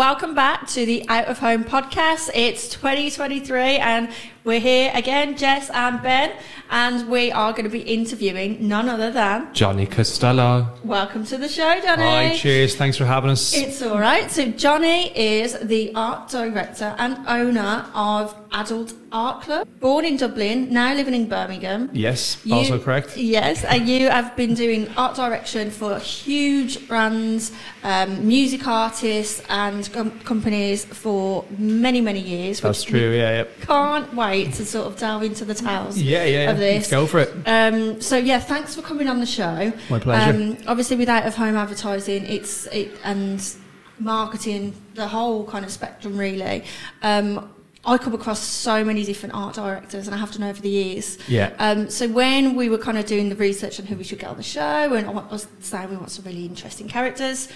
[0.00, 2.30] welcome back to the Out of Home podcast.
[2.34, 4.08] It's 2023 and
[4.44, 6.32] we're here again, Jess and Ben,
[6.70, 10.66] and we are going to be interviewing none other than Jonny Costello.
[10.82, 12.02] Welcome to the show, Jonny.
[12.02, 12.74] Hi, cheers.
[12.74, 13.54] Thanks for having us.
[13.54, 14.30] It's all right.
[14.30, 19.68] So, Jonny is the art director and owner of Adult Art Club.
[19.80, 21.90] Born in Dublin, now living in Birmingham.
[21.92, 23.16] yes, You- also correct.
[23.16, 27.52] Yes, and you have been doing art direction for huge brands,
[27.84, 32.60] um, music artists, and com- companies for many, many years.
[32.60, 33.10] That's true.
[33.12, 36.44] Yeah, we Can't wait to sort of delve into the tales yeah, yeah.
[36.44, 36.50] yeah.
[36.50, 36.76] of this.
[36.76, 37.32] Let's go for it.
[37.46, 39.72] Um, so yeah, thanks for coming on the show.
[39.88, 40.36] My pleasure.
[40.36, 43.42] Um, obviously, with out of home advertising, it's it and
[43.98, 46.64] marketing, the whole kind of spectrum, really.
[47.02, 47.52] Um,
[47.84, 51.16] I come across so many different art directors, and I have done over the years.
[51.28, 51.54] Yeah.
[51.58, 54.28] Um, so when we were kind of doing the research on who we should get
[54.28, 54.60] on the show,
[54.94, 57.48] and I was saying we want some really interesting characters,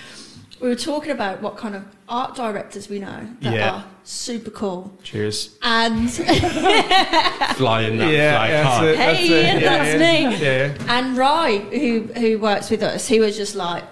[0.61, 3.71] we were talking about what kind of art directors we know that Yeah.
[3.75, 4.97] are super cool.
[5.03, 5.57] Cheers.
[5.63, 6.11] And
[7.57, 8.87] Flying that Yeah, flag that's high.
[8.89, 8.97] it.
[8.97, 9.63] Hey, it.
[9.63, 10.29] Yeah, that's yeah.
[10.31, 10.37] me.
[10.37, 10.97] Yeah, yeah.
[10.99, 13.85] And Rye, who who works with us, he was just like,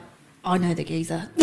[0.45, 1.29] I know the geezer.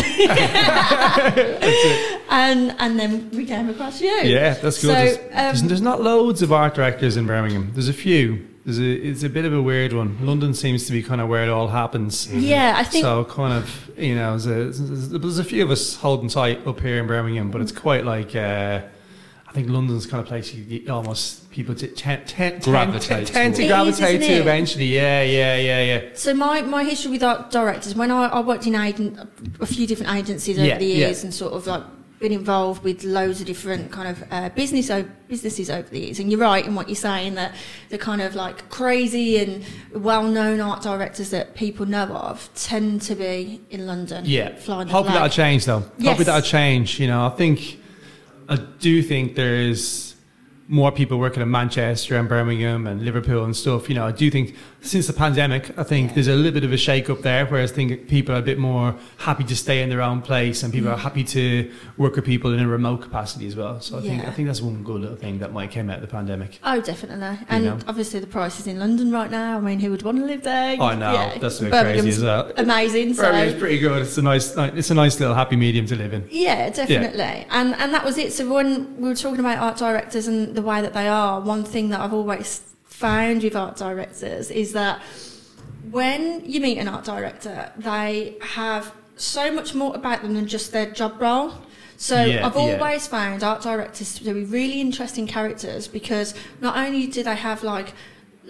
[2.29, 4.09] and and then we came across you.
[4.09, 4.87] Yeah, that's good.
[4.87, 7.71] So, there's, um, there's, there's not loads of art directors in Birmingham.
[7.73, 8.45] There's a few.
[8.69, 10.23] There's a, it's a bit of a weird one.
[10.23, 12.31] London seems to be kind of where it all happens.
[12.31, 15.95] Yeah, I think So kind of, you know, there's a, there's a few of us
[15.95, 18.81] holding tight up here in Birmingham, but it's quite like, uh,
[19.47, 23.27] I think London's kind of place you, you almost people t- tend, tend, Gravitate tend,
[23.27, 23.87] tend to towards.
[23.87, 24.85] It is, gravitate isn't to eventually.
[24.85, 26.09] Yeah, yeah, yeah, yeah.
[26.13, 26.35] so.
[26.35, 29.17] My, my history with art directors, when I, I worked in agent,
[29.59, 31.07] a few different agencies over Yeah, the yeah.
[31.07, 31.81] years, and sort of like
[32.19, 36.19] been involved with loads of different kind of uh, business o- businesses over the years.
[36.19, 37.55] And you're right in what you're saying that
[37.89, 43.15] the kind of like crazy and well-known art directors that people know of tend to
[43.15, 44.23] be in London.
[44.25, 44.55] Yeah.
[44.55, 45.83] flying the Hopefully that'll change though.
[45.97, 46.07] Yes.
[46.07, 46.99] Hopefully that'll change.
[46.99, 47.79] You know, I think
[48.49, 50.15] I do think there's
[50.67, 53.89] more people working in Manchester and Birmingham and Liverpool and stuff.
[53.89, 56.71] You know, I do think since the pandemic, I think there's a little bit of
[56.71, 59.81] a shake up there, whereas I think people are a bit more happy to stay
[59.81, 60.99] in their own place and people are mm.
[60.99, 63.81] happy to work with people in a remote capacity as well.
[63.81, 66.01] So I think I think that's one good little thing that might come out of
[66.01, 66.59] the pandemic.
[66.63, 67.45] Oh, definitely.
[67.49, 67.79] And know?
[67.87, 69.57] obviously the prices in London right now.
[69.57, 70.81] I mean, who would want to live there?
[70.81, 71.37] I know, Yeah.
[71.37, 72.51] that's a crazy as well.
[72.55, 73.13] Amazing.
[73.15, 74.01] So Birmingham's pretty good.
[74.03, 76.27] It's a nice, it's a nice little happy medium to live in.
[76.31, 77.45] Yeah, definitely.
[77.49, 78.33] And and that was it.
[78.33, 81.63] So when we were talking about art directors and the way that they are, one
[81.63, 82.61] thing that I've always
[83.03, 85.01] found with art directors is that
[85.89, 90.71] when you meet an art director, they have so much more about them than just
[90.71, 91.53] their job role.
[91.95, 92.61] So Yeah, I've yeah.
[92.61, 97.63] always found art directors to be really interesting characters because not only do they have
[97.63, 97.93] like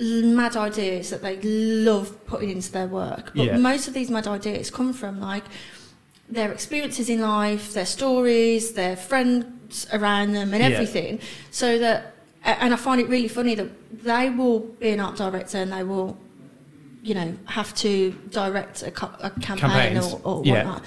[0.02, 3.58] mad ideas that they love putting into their work, but Yeah.
[3.58, 5.44] most of these mad ideas come from like
[6.28, 10.70] their experiences in life, their stories, their friends around them, and Yeah.
[10.70, 11.20] everything.
[11.52, 12.14] So that,
[12.44, 13.70] and I find it really funny that
[14.04, 16.18] they will be an art director and they will,
[17.04, 20.14] you know, have to direct a, co- a campaign Campaigns.
[20.14, 20.54] or, or Yeah.
[20.56, 20.84] whatnot.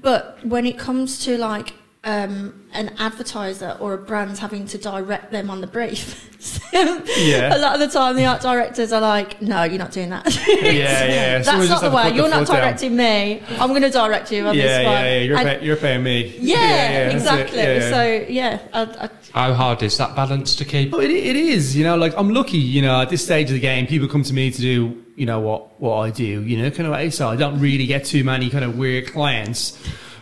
[0.00, 5.32] But when it comes to like um, an advertiser or a brand having to direct
[5.32, 6.24] them on the brief,
[6.72, 7.56] Yeah.
[7.56, 10.24] a lot of the time the art directors are like, "No, you're not doing that."
[10.48, 11.38] Yeah, yeah.
[11.38, 12.10] That's Someone not the way.
[12.14, 12.56] You're not foot down.
[12.62, 13.42] directing me.
[13.58, 14.94] I'm going to direct you on yeah, this one.
[14.94, 16.36] Yeah, yeah, you're, And- pay, you're paying me.
[16.38, 17.16] yeah, that's it.
[17.16, 17.58] exactly.
[17.58, 17.90] Yeah, yeah.
[17.90, 20.94] So yeah, I, I, How hard is that balance to keep?
[20.94, 23.54] Oh, it, it is, you know, like I'm lucky, you know, at this stage of
[23.54, 26.56] the game, people come to me to do, you know, what, what I do, you
[26.62, 27.10] know, kind of way.
[27.10, 29.76] So I don't really get too many kind of weird clients.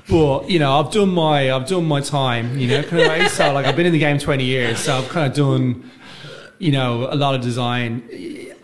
[0.09, 3.29] But, you know, I've done my, I've done my time, you know, kind of way.
[3.29, 4.79] So like I've been in the game 20 years.
[4.79, 5.91] So I've kind of done,
[6.59, 8.09] you know, a lot of design.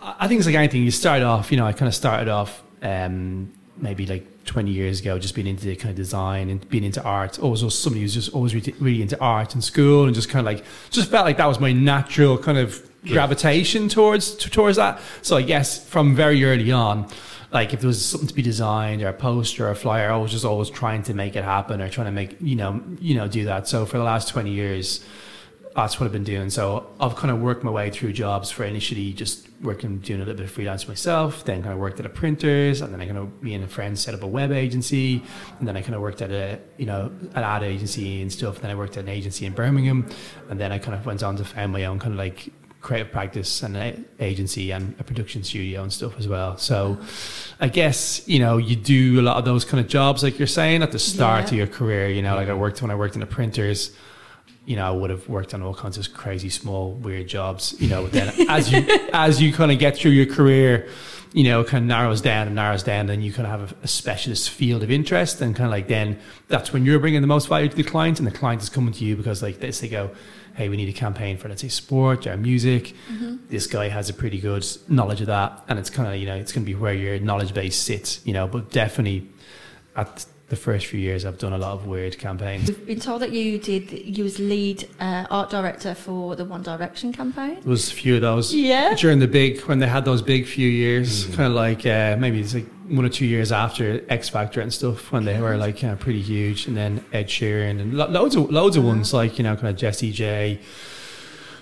[0.01, 0.83] I I think it's like anything.
[0.83, 5.01] You start off, you know, I kind of started off, um, maybe like 20 years
[5.01, 7.39] ago, just being into kind of design and being into art.
[7.39, 10.47] Always was somebody who's just always really, really into art in school and just kind
[10.47, 14.99] of like, just felt like that was my natural kind of gravitation towards, towards that.
[15.21, 17.07] So I guess from very early on,
[17.51, 20.17] like if there was something to be designed or a poster or a flyer, I
[20.17, 23.15] was just always trying to make it happen or trying to make, you know, you
[23.15, 23.67] know, do that.
[23.67, 25.05] So for the last 20 years,
[25.75, 26.49] that's what I've been doing.
[26.49, 30.25] So I've kind of worked my way through jobs for initially just working, doing a
[30.25, 33.05] little bit of freelance myself, then kind of worked at a printers, and then I
[33.05, 35.23] kind of, me and a friend set up a web agency,
[35.59, 38.55] and then I kind of worked at a, you know, an ad agency and stuff.
[38.55, 40.07] And Then I worked at an agency in Birmingham,
[40.49, 42.51] and then I kind of went on to found my own kind of like
[42.83, 46.57] creative practice and an agency and a production studio and stuff as well.
[46.57, 46.99] So
[47.59, 50.47] I guess, you know, you do a lot of those kind of jobs, like you're
[50.47, 51.47] saying, at the start Yeah.
[51.47, 53.91] of your career, you know, like I worked when I worked in the printers,
[54.65, 57.73] you know, I would have worked on all kinds of crazy small weird jobs.
[57.79, 60.87] You know, then as you as you kind of get through your career,
[61.33, 63.83] you know, kind of narrows down and narrows down, then you kind of have a,
[63.83, 67.27] a specialist field of interest, and kind of like then that's when you're bringing the
[67.27, 69.79] most value to the client, and the client is coming to you because like this,
[69.81, 70.11] they go,
[70.55, 72.95] hey, we need a campaign for let's say sport or music.
[73.49, 76.35] This guy has a pretty good knowledge of that, and it's kind of you know
[76.35, 78.47] it's going to be where your knowledge base sits, you know.
[78.47, 79.29] But definitely
[79.95, 82.67] at the first few years, I've done a lot of weird campaigns.
[82.67, 83.91] We've been told that you did.
[83.91, 87.55] You was lead uh, art director for the One Direction campaign.
[87.55, 88.53] There was a few of those.
[88.53, 88.93] Yeah.
[88.93, 92.39] During the big, when they had those big few years, kind of like uh, maybe
[92.39, 95.79] it's like one or two years after X Factor and stuff, when they were like
[95.79, 99.13] kind of pretty huge, and then Ed Sheeran and lo- loads of loads of ones
[99.13, 100.59] like you know kind of Jessie J.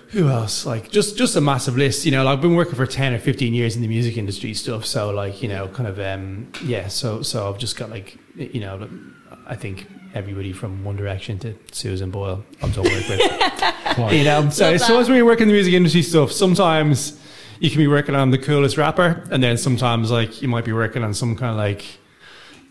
[0.08, 0.66] Who else?
[0.66, 2.04] Like just just a massive list.
[2.04, 4.52] You know, like, I've been working for ten or fifteen years in the music industry
[4.54, 4.84] stuff.
[4.84, 6.88] So like you know, kind of um yeah.
[6.88, 8.88] So so I've just got like you know,
[9.46, 13.20] I think everybody from One Direction to Susan Boyle I've done work with.
[14.12, 15.08] you know, so always that.
[15.08, 17.18] when work in the music industry stuff, sometimes
[17.62, 20.72] you can be working on the coolest rapper, and then sometimes like you might be
[20.72, 21.84] working on some kind of like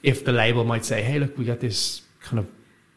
[0.03, 2.47] if the label might say, "Hey, look, we got this kind of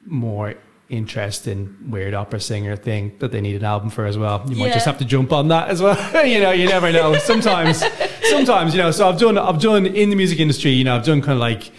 [0.05, 0.56] more
[0.88, 4.73] interesting weird opera singer thing that they need an album for as well." You might
[4.73, 6.26] just have to jump on that as well.
[6.26, 7.17] you know, you never know.
[7.19, 7.85] Sometimes,
[8.25, 8.90] sometimes you know.
[8.90, 10.73] So I've done, I've done in the music industry.
[10.73, 11.70] You know, I've done kind of like,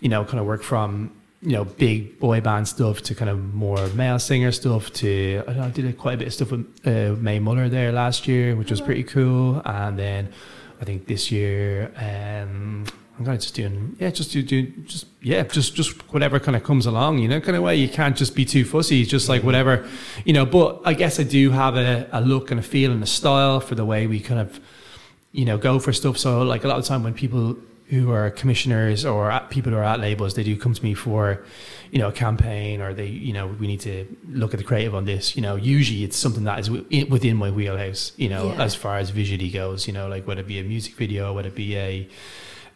[0.00, 1.12] you know, kind of work from
[1.42, 5.52] you know big boy band stuff to kind of more male singer stuff to I,
[5.54, 8.54] know, I did quite a bit of stuff with uh, Mae Muller there last year,
[8.54, 9.60] which was pretty cool.
[9.64, 10.32] And then
[10.80, 12.84] I think this year um,
[13.18, 16.56] I'm kind of just doing yeah, just do, do just yeah, just just whatever kind
[16.56, 17.74] of comes along, you know, kind of way.
[17.74, 19.88] You can't just be too fussy, just like whatever,
[20.24, 20.46] you know.
[20.46, 23.58] But I guess I do have a, a look and a feel and a style
[23.58, 24.60] for the way we kind of
[25.32, 26.18] you know go for stuff.
[26.18, 27.56] So like a lot of time when people
[27.92, 31.44] who are commissioners or people who are at labels, they do come to me for,
[31.90, 34.94] you know, a campaign or they, you know, we need to look at the creative
[34.94, 35.36] on this.
[35.36, 38.12] You know, usually it's something that is within my wheelhouse.
[38.16, 38.62] You know, Yeah.
[38.64, 39.86] as far as visually goes.
[39.86, 42.08] You know, like whether it be a music video, whether it be a,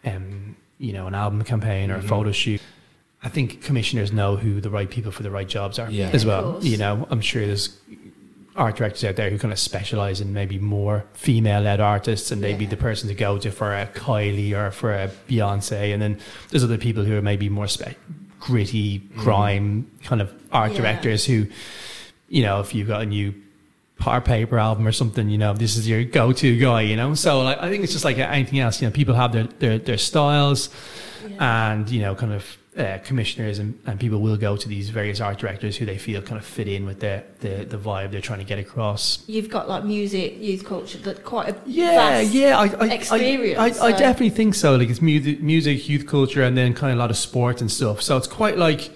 [0.04, 2.60] um, you know, an album campaign or a photo shoot.
[3.22, 6.10] I think commissioners know who the right people for the right jobs are Yeah.
[6.12, 6.58] as well.
[6.62, 7.70] You know, I'm sure there's
[8.56, 12.42] art directors out there who kind of specialize in maybe more female led artists and
[12.42, 15.92] they'd be the person to go to for a Kylie or for a Beyonce.
[15.92, 16.18] And then
[16.50, 17.96] there's other people who are maybe more spe-
[18.40, 19.20] gritty, mm-hmm.
[19.20, 20.78] grime kind of art Yeah.
[20.78, 21.46] directors who,
[22.28, 23.34] you know, if you've got a new
[23.98, 27.14] Par Paper album or something, you know, this is your go to guy, you know?
[27.14, 29.78] So like, I think it's just like anything else, you know, people have their, their,
[29.78, 30.70] their styles
[31.38, 32.44] and, you know, kind of
[32.76, 36.20] uh, commissioners and, and people will go to these various art directors who they feel
[36.20, 39.24] kind of fit in with the, the, the vibe they're trying to get across.
[39.26, 43.80] You've got like music, youth culture, that quite a Yeah, yeah, I, I, experience.
[43.80, 44.76] I, I, I definitely think so.
[44.76, 47.70] Like it's music, music, youth culture, and then kind of a lot of sport and
[47.70, 48.02] stuff.
[48.02, 48.90] So it's quite like,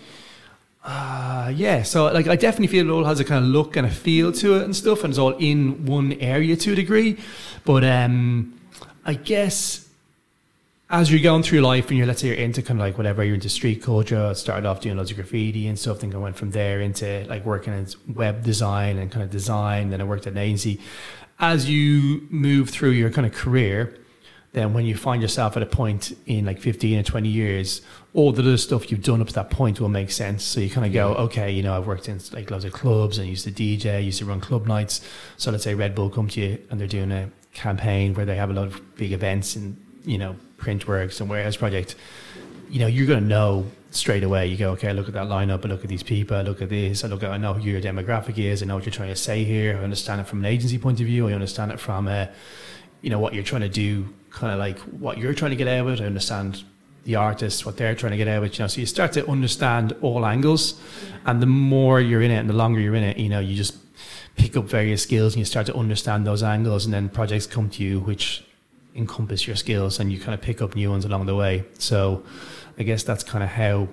[0.84, 1.82] uh, yeah.
[1.82, 4.32] So like I definitely feel it all has a kind of look and a feel
[4.32, 7.18] to it and stuff, and it's all in one area to a degree.
[7.64, 8.60] But um,
[9.04, 9.89] I guess
[10.90, 13.22] as you're going through life and you're let's say you're into kind of like whatever
[13.22, 16.36] you're into street culture started off doing loads of graffiti and stuff then I went
[16.36, 20.26] from there into like working in web design and kind of design then I worked
[20.26, 20.80] at an agency
[21.38, 23.96] as you move through your kind of career
[24.52, 27.82] then when you find yourself at a point in like 15 or 20 years
[28.12, 30.42] all the other stuff you've done up to that point will make sense.
[30.42, 33.18] So you kind of go okay you know I've worked in like loads of clubs
[33.18, 35.00] and used to DJ used to run club nights.
[35.36, 38.34] So let's say Red Bull come to you and they're doing a campaign where they
[38.34, 41.94] have a lot of big events and you know Printworks and Warehouse Project,
[42.68, 44.46] you know, you're going to know straight away.
[44.46, 46.68] You go, okay, look at that lineup, I look at these people, I look at
[46.68, 49.08] this, I look at, I know who your demographic is, I know what you're trying
[49.08, 51.80] to say here, I understand it from an agency point of view, I understand it
[51.80, 52.26] from, uh,
[53.02, 55.66] you know, what you're trying to do, kind of like what you're trying to get
[55.66, 56.62] out of it, I understand
[57.04, 59.12] the artists, what they're trying to get out of it, you know, so you start
[59.14, 60.80] to understand all angles,
[61.26, 63.56] and the more you're in it and the longer you're in it, you know, you
[63.56, 63.76] just
[64.36, 67.68] pick up various skills and you start to understand those angles, and then projects come
[67.70, 68.44] to you which
[68.94, 71.64] encompass your skills and you kind of pick up new ones along the way.
[71.78, 72.22] So
[72.78, 73.88] I guess that's kind of how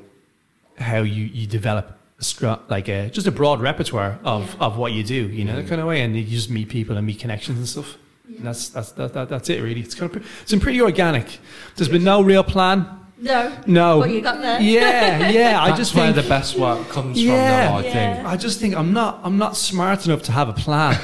[0.77, 4.91] how you, you develop a str- like a just a broad repertoire of, of what
[4.91, 7.19] you do, you know, that kind of way, and you just meet people and meet
[7.19, 7.97] connections and stuff.
[8.27, 9.81] And that's that's that, that, that's it really.
[9.81, 11.39] It's kind of pre- it's been pretty organic.
[11.75, 12.85] There's been no real plan.
[13.19, 13.51] No.
[13.65, 13.97] No.
[13.97, 14.61] What you got there?
[14.61, 15.59] Yeah, yeah.
[15.61, 17.33] I just where think the best work comes Yeah.
[17.33, 18.13] from, though, I Yeah.
[18.15, 18.27] think.
[18.27, 20.95] I just think I'm not I'm not smart enough to have a plan.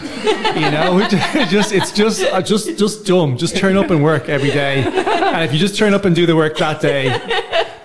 [0.55, 3.37] you know, It just it's just I just just dumb.
[3.37, 6.25] Just turn up and work every day, and if you just turn up and do
[6.27, 7.17] the work that day,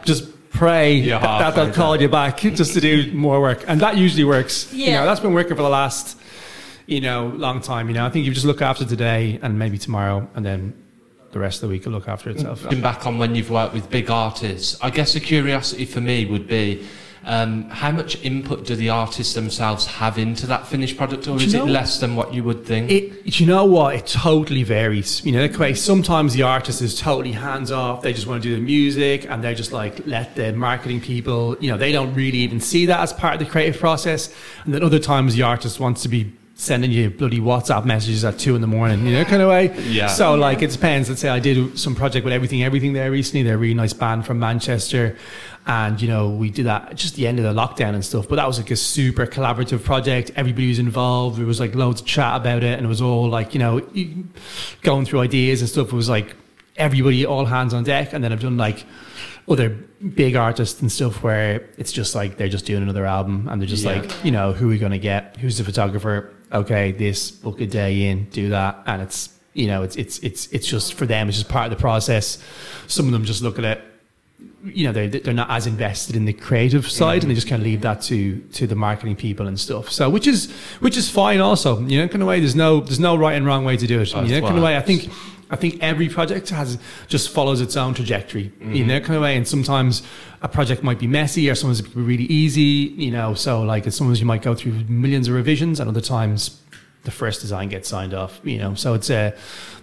[0.05, 2.03] just pray You're that, that they'll call there.
[2.03, 4.71] you back just to do more work, and that usually works.
[4.75, 5.01] You Yeah.
[5.01, 6.19] know, that's been working for the last
[6.87, 7.89] you know long time.
[7.89, 10.75] You know, I think you just look after today and maybe tomorrow, and then
[11.33, 12.63] the rest of the week will look after itself.
[12.63, 16.27] Looking back on when you've worked with big artists, I guess a curiosity for me
[16.27, 16.87] would be
[17.25, 21.45] Um, how much input do the artists themselves have into that finished product, or Do
[21.45, 22.91] is it less than what you would think?
[22.91, 23.95] It, do you know what?
[23.97, 25.23] It totally varies.
[25.27, 28.01] You know, like, way sometimes the artist is totally hands off.
[28.01, 31.57] They just want to do the music, and they're just like let the marketing people.
[31.61, 34.33] You know, they don't really even see that as part of the creative process.
[34.65, 38.37] And then other times the artist wants to be sending you bloody WhatsApp messages at
[38.37, 39.07] two in the morning.
[39.07, 39.73] You know, kind of way.
[39.89, 40.09] Yeah.
[40.09, 41.09] So like it depends.
[41.09, 43.45] Let's say I did some project with everything, everything there recently.
[43.45, 45.17] They're a really nice band from Manchester.
[45.69, 48.29] And you know, we did that just the end of the lockdown and stuff.
[48.29, 50.33] But that was like a super collaborative project.
[50.35, 51.39] Everybody was involved.
[51.39, 53.81] There was like loads of chat about it, and it was all like you know,
[54.83, 55.89] going through ideas and stuff.
[55.93, 56.35] It was like
[56.77, 58.13] everybody, all hands on deck.
[58.13, 58.85] And then I've done like
[59.49, 59.69] other
[60.15, 63.69] big artists and stuff where it's just like they're just doing another album, and they're
[63.69, 64.01] just Yeah.
[64.01, 65.37] like, you know, who are we going to get?
[65.37, 66.33] Who's the photographer?
[66.53, 70.47] Okay, this book a day in, do that, and it's you know, it's it's it's
[70.49, 71.29] it's just for them.
[71.29, 72.43] It's just part of the process.
[72.87, 73.85] Some of them just look at it
[74.65, 77.61] you know they're, they're not as invested in the creative side and they just kind
[77.63, 80.51] of leave that to to the marketing people and stuff so which is
[80.81, 83.47] which is fine also you know kind of way there's no there's no right and
[83.47, 85.11] wrong way to do it Oh, you know kind of way i think
[85.51, 88.89] i think every project has just follows its own trajectory in mm-hmm.
[88.89, 89.37] that kind of way.
[89.37, 90.03] And sometimes
[90.43, 93.35] a project might be messy or sometimes it could be really easy you know.
[93.35, 96.61] So like sometimes you might go through millions of revisions and other times
[97.05, 99.33] the first design gets signed off you know so it's a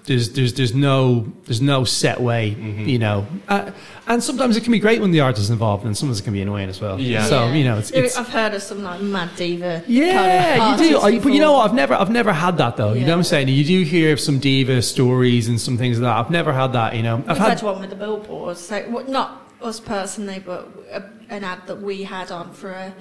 [0.04, 2.86] there's there's there's no there's no set way mm-hmm.
[2.86, 3.72] you know uh,
[4.08, 6.34] and sometimes it can be great when the artist is involved and sometimes it can
[6.34, 7.26] be annoying as well Yeah.
[7.26, 9.84] so you know it's, it's I've heard of some like mad diva.
[9.88, 10.98] yeah, kind of you do.
[11.00, 11.70] artists I, but you know what?
[11.70, 12.94] I've never, I've never had that though.
[12.94, 13.48] You know what I'm saying?
[13.48, 16.18] You do hear of some diva stories and some things like that.
[16.24, 16.96] I've never had that.
[16.96, 17.50] You know, I've We've had.
[17.50, 18.60] had one with the billboards.
[18.60, 22.94] So well, not us personally, but a, an ad that we had on for a,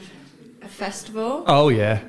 [0.63, 2.01] a festival, Oh yeah,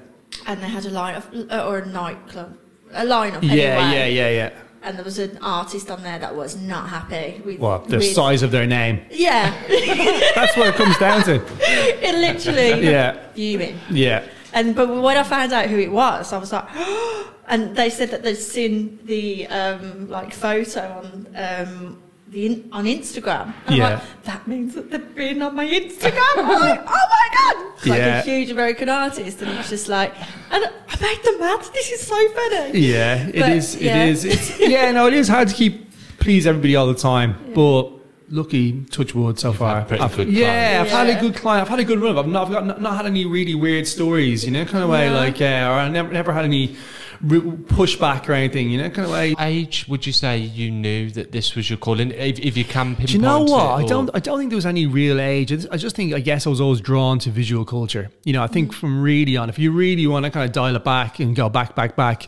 [0.45, 1.25] and they had a line of
[1.67, 2.57] or a nightclub,
[2.93, 3.41] a lineup.
[3.43, 3.95] yeah, anyway.
[3.97, 4.49] yeah, yeah, yeah.
[4.83, 8.13] And there was an artist on there that was not happy with What the with-
[8.13, 9.01] size of their name?
[9.09, 9.49] Yeah,
[10.35, 11.35] That's what it comes down to.
[11.59, 13.79] it literally Yeah, fuming.
[13.89, 14.23] yeah.
[14.53, 16.65] And but when I found out who it was, I was like,
[17.47, 22.85] and they said that they'd seen the um, like photo on um, the in, on
[22.85, 23.53] Instagram.
[23.67, 23.89] And I'm Yeah.
[23.95, 26.37] like, that means that they've been on my Instagram.
[26.37, 27.73] I'm like, oh my god!
[27.77, 28.19] It's like Yeah.
[28.19, 30.13] a huge American artist, and it's just like,
[30.51, 31.61] and I made them mad.
[31.73, 32.79] This is so funny.
[32.79, 33.75] Yeah, it But, is.
[33.75, 34.05] It yeah.
[34.05, 34.25] is.
[34.25, 37.35] It's, yeah, no, it is hard to keep please everybody all the time.
[37.53, 37.91] But
[38.31, 39.79] lucky, touch wood so far.
[39.79, 41.61] had pretty I've- good yeah, I've had a good client.
[41.61, 42.17] I've had a good run.
[42.17, 44.89] I've not, I've got, not, not had any really weird stories, you know, kind of
[44.89, 45.05] way.
[45.05, 45.13] Yeah.
[45.15, 46.75] Like, uh, or I never, never had any re-
[47.23, 49.35] pushback or anything, you know, kind of way.
[49.39, 52.11] age would you say you knew that this was your calling?
[52.11, 53.83] If, if you can pinpoint Do you know what?
[53.83, 54.09] I don't.
[54.13, 55.51] I don't think there was any real age.
[55.51, 56.13] I just- think.
[56.13, 58.09] I guess I was always drawn to visual culture.
[58.23, 59.49] You know, I think from really on.
[59.49, 62.27] If you really want to kind of dial it back and go back, back, back,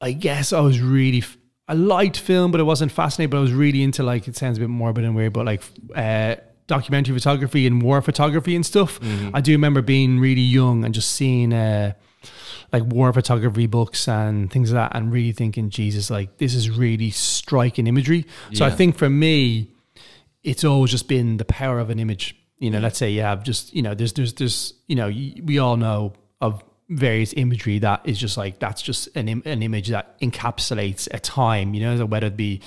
[0.00, 1.18] I guess I was really.
[1.18, 1.36] f-
[1.68, 3.30] I liked film, but I wasn't fascinated.
[3.30, 4.26] But I was really into like.
[4.28, 5.62] It sounds a bit morbid and weird, but like.
[5.94, 6.36] uh
[6.68, 8.98] documentary photography and war photography and stuff.
[9.34, 11.92] I do remember being really young and just seeing uh,
[12.72, 16.70] like war photography books and things like that, and really thinking, Jesus, like this is
[16.70, 18.24] really striking imagery.
[18.54, 19.70] So I think for me,
[20.42, 22.34] it's always just been the power of an image.
[22.58, 25.58] You know, let's say you have just, you know, there's, there's, there's, you know, we
[25.58, 29.88] all know of various imagery that is just like, that's just an, Im- an image
[29.88, 32.60] that encapsulates a time, you know, so whether it be,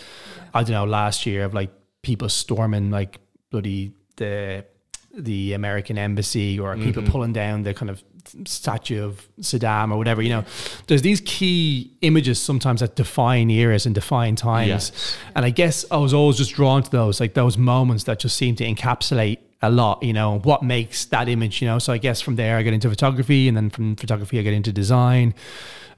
[0.54, 1.72] I don't know, last year of like
[2.02, 3.20] people storming like
[3.52, 4.66] bloody the,
[5.14, 7.12] the American embassy or people mm-hmm.
[7.12, 8.04] pulling down the kind of
[8.46, 10.46] statue of Saddam or whatever, you know,
[10.88, 14.68] there's these key images sometimes that define eras and define times.
[14.68, 15.18] Yes.
[15.36, 18.38] And I guess I was always just drawn to those, like those moments that just
[18.38, 21.80] seem to encapsulate a lot, you know, what makes that image, you know.
[21.80, 24.54] So I guess from there I get into photography and then from photography I get
[24.54, 25.34] into design.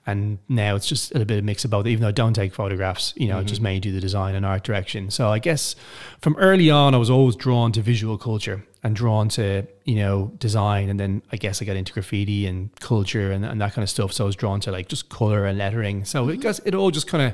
[0.08, 2.34] And now it's just a little bit of mix of both, even though I don't
[2.34, 3.64] take photographs, you know, I just mm-hmm.
[3.66, 5.12] mainly do the design and art direction.
[5.12, 5.76] So I guess
[6.22, 10.32] from early on, I was always drawn to visual culture and drawn to, you know,
[10.38, 10.88] design.
[10.88, 13.90] And then I guess I got into graffiti and culture and, and that kind of
[13.90, 14.14] stuff.
[14.14, 16.06] So I was drawn to like just color and lettering.
[16.06, 16.42] So it, mm-hmm.
[16.42, 17.34] guess it all just kind of,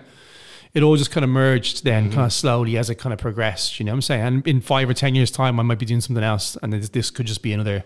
[0.73, 2.29] it all just kind of merged then kind of mm-hmm.
[2.29, 4.21] slowly as it kind of progressed, you know what I'm saying?
[4.21, 6.57] And in five or 10 years time, I might be doing something else.
[6.63, 7.83] And this, this could just be another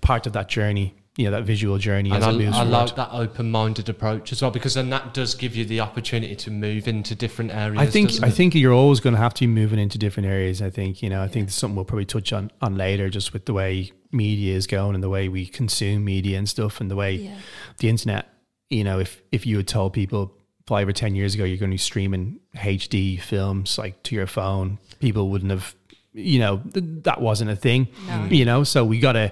[0.00, 2.60] part of that journey, you know, that visual journey And as I, it moves I
[2.64, 2.70] forward.
[2.70, 6.50] like that open-minded approach as well because then that does give you the opportunity to
[6.50, 7.82] move into different areas.
[7.82, 8.34] I think I it?
[8.34, 10.62] think you're always going to have to be moving into different areas.
[10.62, 11.20] I think you know.
[11.22, 14.54] I think it's something we'll probably touch on on later, just with the way media
[14.56, 17.34] is going and the way we consume media and stuff, and the way Yeah.
[17.78, 18.26] the internet.
[18.70, 20.32] You know, if if you had told people
[20.66, 24.26] five or ten years ago you're going to be streaming HD films like to your
[24.28, 25.74] phone, people wouldn't have.
[26.14, 27.88] You know, th- that wasn't a thing.
[28.08, 28.24] No.
[28.30, 29.30] You know, so we got to,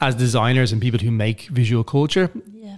[0.00, 2.76] as designers and people who make visual culture, Yeah.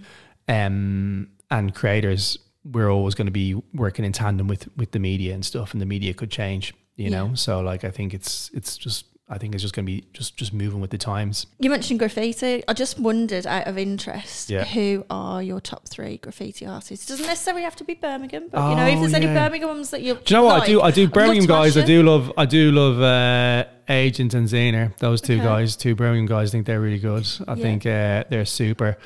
[0.48, 5.34] um, and creators, we're always going to be working in tandem with with the media
[5.34, 7.34] and stuff, and the media could change, you know.
[7.34, 10.36] So like, I think it's it's just I think it's just going to be just
[10.38, 11.46] just moving with the times.
[11.58, 12.62] You mentioned graffiti.
[12.66, 14.64] I just wondered, out of interest, Yeah.
[14.64, 17.04] who are your top three graffiti artists?
[17.06, 19.34] It doesn't necessarily have to be Birmingham, but you know, if Oh, there's any yeah.
[19.46, 20.80] Birmingham ones that you Do you know what I do?
[20.80, 21.76] I do Birmingham guys.
[21.76, 22.32] I do love.
[22.38, 24.96] I do love uh, Agent and Zaner.
[24.96, 25.42] Those two Okay.
[25.44, 26.48] guys, two Birmingham guys.
[26.48, 27.26] I think they're really good.
[27.46, 27.62] I Yeah.
[27.62, 28.96] think uh, they're super.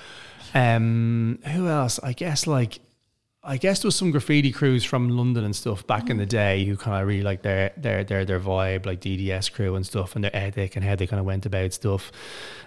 [0.54, 1.98] Um, who else?
[2.02, 2.78] I guess like.
[3.44, 6.28] I guess there was some graffiti crews from London and stuff back in the mm.
[6.28, 9.84] day who kind of really like their their their their vibe, like DDS crew and
[9.84, 12.12] stuff, and their ethic and how they kind of went about stuff.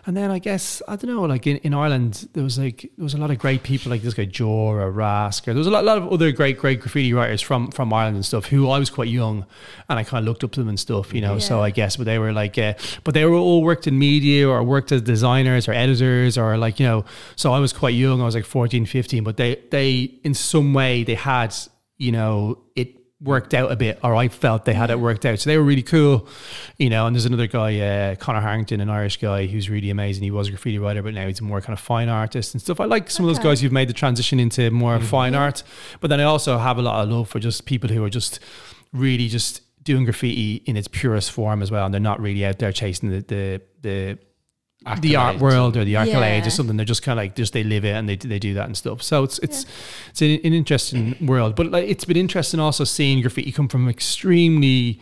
[0.07, 3.03] And then I guess I don't know, like in, in Ireland, there was like there
[3.03, 5.65] was a lot of great people like this guy Jor or Rask, or there was
[5.65, 8.69] a lot, lot of other great great graffiti writers from from Ireland and stuff who
[8.69, 9.47] I was quite young,
[9.89, 11.39] and I kind of looked up to them and stuff, you know.
[11.39, 14.47] So I guess, but they were like, uh, but they were all worked in media
[14.47, 17.05] or worked as designers or editors or like you know.
[17.35, 18.21] So I was quite young.
[18.21, 21.55] I was like 14, 15, but they they in some way they had
[21.97, 25.39] you know it worked out a bit or I felt they had it worked out.
[25.39, 26.27] So they were really cool
[26.77, 30.23] you know and there's another guy uh, Conor Harrington an Irish guy who's really amazing.
[30.23, 32.61] He was a graffiti writer but now he's a more kind of fine artist and
[32.61, 32.79] stuff.
[32.79, 35.63] I like some of those guys who've made the transition into more fine art.
[35.99, 38.39] But then I also have a lot of love for just people who are just
[38.93, 41.85] really just doing graffiti in its purest form as well.
[41.85, 44.19] And they're not really out there chasing the the the
[45.01, 46.47] the art world or the accolades Yeah.
[46.47, 46.77] or something.
[46.77, 48.77] They're just kind of like just they live it and they they do that and
[48.77, 49.01] stuff.
[49.01, 49.65] So it's it's
[50.11, 51.55] it's an, an interesting world.
[51.55, 54.99] But like it's been interesting also seeing graffiti come from extremely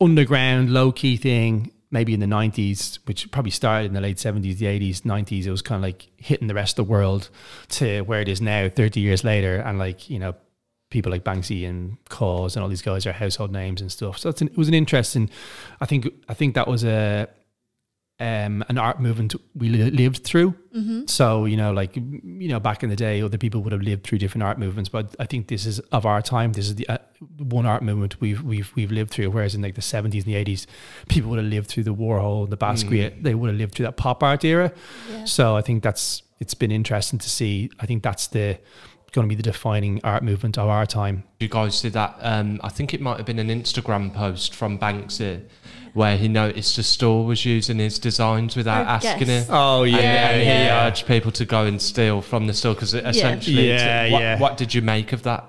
[0.00, 1.72] underground, low key thing.
[1.92, 5.50] Maybe in the nineties, which probably started in the late seventies, the eighties, nineties, it
[5.50, 7.30] was kind of like hitting the rest of the world
[7.70, 10.36] to where it is now, thirty years later, and like you know,
[10.90, 14.18] people like Banksy and KAWS and all these guys are household names and stuff.
[14.18, 15.30] So it's an, it was an interesting.
[15.80, 17.28] I think I think that was a
[18.20, 20.54] um, an art movement we li- lived through.
[21.06, 24.04] So you know, like you know, back in the day, other people would have lived
[24.04, 26.52] through different art movements, but I think this is of our time.
[26.52, 26.98] This is the uh,
[27.38, 29.30] one art movement we've we've we've lived through.
[29.30, 30.66] Whereas in like the seventies and the eighties,
[31.08, 33.22] people would have lived through the Warhol, the Basquiat.
[33.22, 34.72] They would have lived through that pop art era.
[35.10, 35.24] Yeah.
[35.24, 37.70] So I think that's it's been interesting to see.
[37.80, 38.58] I think that's the
[39.12, 41.24] going to be the defining art movement of our time.
[41.40, 42.16] You guys did that.
[42.20, 45.42] Um, I think it might have been an Instagram post from Banksy
[45.92, 49.48] where he noticed a store was using his designs without Oh, asking yes.
[49.48, 49.50] it.
[49.52, 50.86] Oh And, and he yeah.
[50.86, 54.38] urged people to go and steal from the store because essentially, it's- Yeah, what, yeah.
[54.38, 55.44] what did you make of that?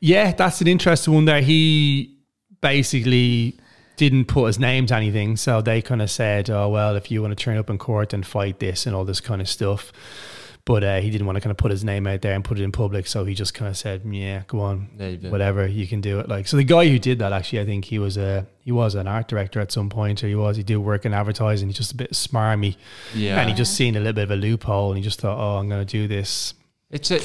[0.00, 1.42] Yeah, that's an interesting one there.
[1.42, 2.16] He
[2.62, 3.58] basically
[3.96, 5.36] didn't put his name to anything.
[5.36, 8.12] So they kind of said, oh, well, if you want to turn up in court
[8.14, 9.92] and fight this and all this kind of stuff.
[10.64, 12.56] But uh, he didn't want to kind of put his name out there and put
[12.56, 13.08] it in public.
[13.08, 15.32] So he just kind of said, yeah, go on, Leave it.
[15.32, 16.28] whatever, you can do it.
[16.28, 18.94] Like, so the guy who did that, actually, I think he was a, he was
[18.94, 21.66] an art director at some point, or he was, he did work in advertising.
[21.68, 22.76] He's just a bit smarmy.
[23.12, 25.36] Yeah, And he just seen a little bit of a loophole and he just thought,
[25.36, 26.54] oh, I'm going to do this.
[26.92, 27.16] it's a,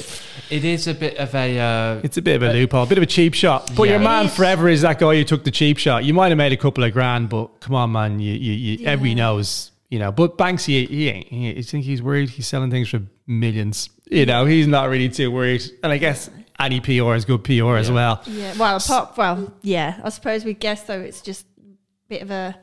[0.49, 1.59] it is a bit of a.
[1.59, 3.69] Uh, It's a bit of a loophole, a bit of a cheap shot.
[3.77, 3.91] But Yeah.
[3.91, 4.35] your man It is.
[4.35, 6.05] forever is that guy who took the cheap shot.
[6.05, 8.77] You might have made a couple of grand, but come on, man, you, you, you
[8.79, 8.89] Yeah.
[8.89, 10.11] everybody knows, you know.
[10.11, 11.27] But Banksy, he ain't.
[11.27, 12.29] He, you think he's worried?
[12.29, 13.89] He's selling things for millions.
[14.09, 15.63] You know, he's not really too worried.
[15.83, 18.21] And I guess any PR is good PR as well.
[18.25, 18.53] Yeah.
[18.57, 19.17] Well, pop.
[19.17, 19.99] Well, yeah.
[20.03, 22.57] I suppose we guess though it's just a bit of a.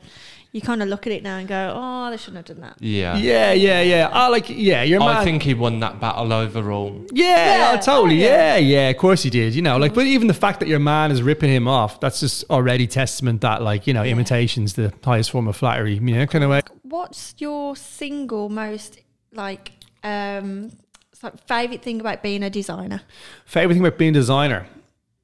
[0.55, 2.81] You kind of look at it now and go, "Oh, they shouldn't have done that."
[2.81, 3.17] yeah.
[3.17, 4.09] Yeah, yeah, yeah.
[4.13, 5.17] I like, yeah, your man.
[5.17, 7.05] I think he won that battle overall.
[7.11, 8.23] Yeah, Yeah, totally.
[8.23, 8.55] oh, yeah.
[8.55, 8.57] yeah.
[8.57, 9.53] yeah, Of course he did.
[9.53, 12.21] You know, like, but even the fact that your man is ripping him off, that's
[12.21, 15.95] just already testament that, like, you know, imitation's the highest form of flattery.
[15.95, 16.61] You know, kind of way.
[16.83, 18.99] What's your single most
[19.33, 19.73] like
[20.05, 20.71] um
[21.11, 23.01] it's like favorite thing about being a designer?
[23.45, 24.67] Favorite thing about being a designer?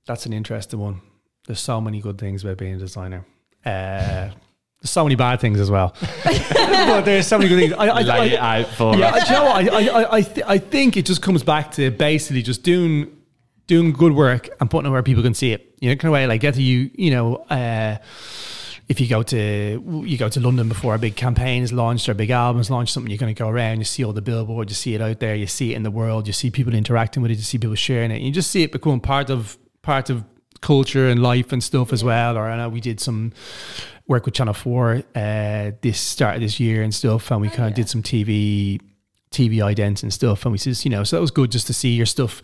[0.06, 1.00] That's an interesting one.
[1.48, 3.26] There's so many good things about being a designer.
[3.66, 4.32] Uh,
[4.82, 5.96] there's so many bad things as well.
[6.24, 7.74] but there's so many good things.
[7.74, 9.28] I, I, Lay I, it out for yeah, us.
[9.28, 9.56] do you know what?
[9.56, 13.16] I, I, I, I, th- I think it just comes back to basically just doing
[13.68, 15.76] doing good work and putting it where people can see it.
[15.80, 16.90] You know, kind of way like get to you.
[16.96, 17.98] You know, uh,
[18.90, 22.14] if you go to you go to London before a big campaign is launched or
[22.14, 23.78] a big album is launched, something you're going to go around.
[23.78, 25.92] You see all the billboards, you see it out there, you see it in the
[25.92, 28.22] world, you see people interacting with it, you see people sharing it.
[28.22, 30.24] You just see it become part of part of
[30.62, 32.36] culture and life and stuff as well.
[32.36, 33.32] Or I know we did some
[34.12, 37.64] work with Channel Four uh, this start of this year and stuff, and we kind
[37.64, 37.76] of yeah.
[37.76, 38.80] did some TV
[39.32, 41.74] TV idents and stuff, and we says, you know, so that was good just to
[41.74, 42.42] see your stuff.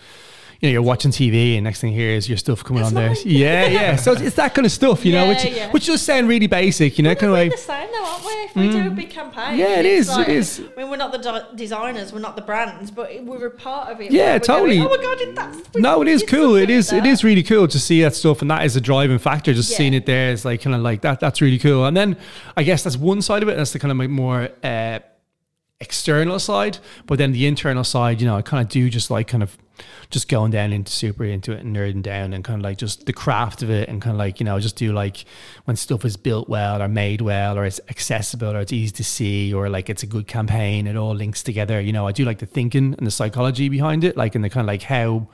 [0.59, 3.01] You know, you're watching TV, and next thing here is your stuff coming That's on
[3.01, 3.09] there.
[3.09, 3.17] mine.
[3.25, 3.95] Yeah, yeah.
[3.95, 5.71] So it's, it's that kind of stuff, you know, Yeah, which yeah.
[5.71, 8.31] which does sound really basic, you know, kind of like the same though, aren't we?
[8.31, 10.59] If we do a big campaign, Yeah, it's is, it is.
[10.75, 13.89] I mean, we're not the de- designers, we're not the brands, but we're a part
[13.91, 14.11] of it.
[14.11, 14.77] Yeah, totally.
[14.79, 16.55] Going, oh my god, that's No, it is cool.
[16.55, 18.81] It is like it is really cool to see that stuff, and that is a
[18.81, 19.53] driving factor.
[19.53, 19.77] Just Yeah.
[19.77, 21.19] seeing it there is like kind of like that.
[21.19, 21.85] That's really cool.
[21.85, 22.17] And then
[22.55, 23.57] I guess that's one side of it.
[23.57, 24.99] That's the kind of like more uh,
[25.79, 26.79] external side.
[27.05, 29.55] But then the internal side, you know, I kind of do just like kind of
[30.09, 33.05] just going down into super into it and nerding down and kind of like just
[33.05, 35.25] the craft of it and kind of like you know just do like
[35.65, 39.03] when stuff is built well or made well or it's accessible or it's easy to
[39.03, 42.23] see or like it's a good campaign it all links together you know i do
[42.25, 45.27] like the thinking and the psychology behind it like in the kind of like how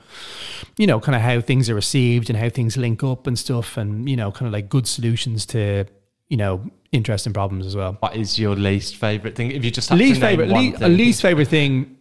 [0.76, 3.76] you know kind of how things are received and how things link up and stuff
[3.76, 5.84] and you know kind of like good solutions to
[6.28, 9.50] you know interesting problems as well What is your least favorite thing?
[9.50, 11.96] If you just have least to favorite, le- a least favorite thing.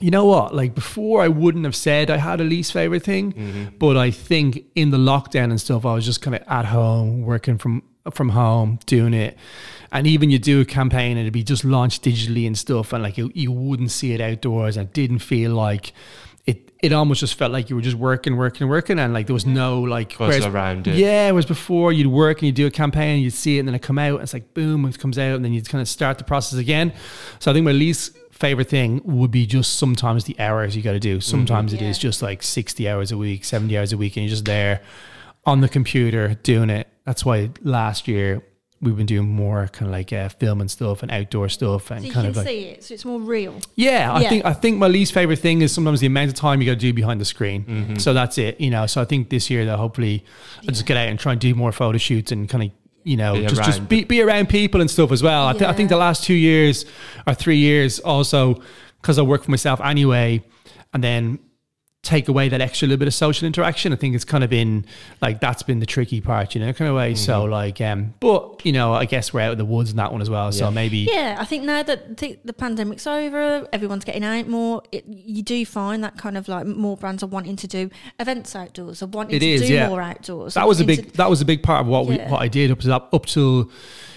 [0.00, 0.54] You know what?
[0.54, 3.76] Like before, I wouldn't have said I had a least favorite thing, Mm-hmm.
[3.78, 7.22] but I think in the lockdown and stuff, I was just kind of at home
[7.22, 7.82] working from
[8.12, 9.36] from home, doing it.
[9.92, 13.02] And even you do a campaign and it'd be just launched digitally and stuff, and
[13.02, 15.92] like you, you wouldn't see it outdoors, and it didn't feel like
[16.46, 16.70] it.
[16.82, 19.44] It almost just felt like you were just working, working, working, and like there was
[19.44, 20.96] no like Buzz around it.
[20.96, 23.68] yeah, whereas before you'd work and you'd do a campaign, and you'd see it, and
[23.68, 25.82] then it come out, and it's like boom, it comes out, and then you'd kind
[25.82, 26.94] of start the process again.
[27.38, 30.92] So I think my least favorite thing would be just sometimes the hours you got
[30.92, 31.20] to do.
[31.20, 32.08] Sometimes it is Yeah.
[32.08, 34.80] just like sixty hours a week, seventy hours a week, and you're just there
[35.44, 36.88] on the computer doing it.
[37.04, 38.42] That's why last year
[38.82, 42.00] we've been doing more kind of like uh, film and stuff and outdoor stuff and
[42.00, 43.54] So you kind can of like see it, so it's more real.
[43.76, 44.28] yeah, I Yeah.
[44.30, 46.72] think I think my least favorite thing is sometimes the amount of time you got
[46.80, 47.64] to do behind the screen.
[47.64, 47.96] Mm-hmm.
[47.96, 48.86] So that's it, you know.
[48.86, 50.24] So I think this year that hopefully
[50.62, 52.70] I'll just get out and try and do more photo shoots and kind of
[53.04, 55.46] you know Be just just be, be around people and stuff as well.
[55.46, 56.84] I, th- I think the last two years
[57.26, 58.60] or three years also
[59.00, 60.44] because I work for myself anyway,
[60.92, 61.38] and then
[62.02, 63.92] take away that extra little bit of social interaction.
[63.92, 64.86] I think it's kind of been
[65.20, 67.14] like that's been the tricky part, you know, kind of way.
[67.14, 67.50] So Mm-hmm.
[67.52, 70.22] like, um, but you know, I guess we're out of the woods in that one
[70.22, 70.50] as well.
[70.50, 74.82] So maybe Yeah, I think now that the, the pandemic's over, everyone's getting out more.
[74.90, 78.56] It, you do find that kind of like more brands are wanting to do events
[78.56, 79.88] outdoors, or wanting It to is, do yeah.
[79.88, 80.54] more outdoors.
[80.54, 82.48] that was a wanting big that was a big part of what we what I
[82.48, 83.70] did up to that up till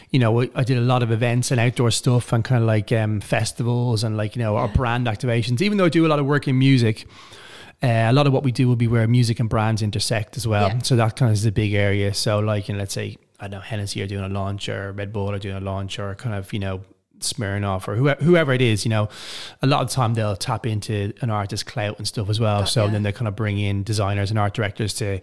[0.09, 2.93] you know I did a lot of events and outdoor stuff and kind of like
[2.93, 5.61] um, festivals and like you know our brand activations.
[5.61, 7.05] Even though I do a lot of work in music,
[7.83, 10.47] uh, a lot of what we do will be where music and brands intersect as
[10.47, 10.69] well.
[10.69, 10.79] Yeah.
[10.79, 12.13] So that kind of is a big area.
[12.13, 14.93] So like you know, let's say I don't know Hennessy are doing a launch or
[14.93, 16.81] Red Bull are doing a launch or kind of you know.
[17.19, 19.07] Smirnoff or whoever, whoever it is, you know,
[19.61, 22.65] a lot of the time they'll tap into an artist clout and stuff as well.
[22.65, 22.91] So ya.
[22.91, 25.21] then they kind of bring in designers and art directors to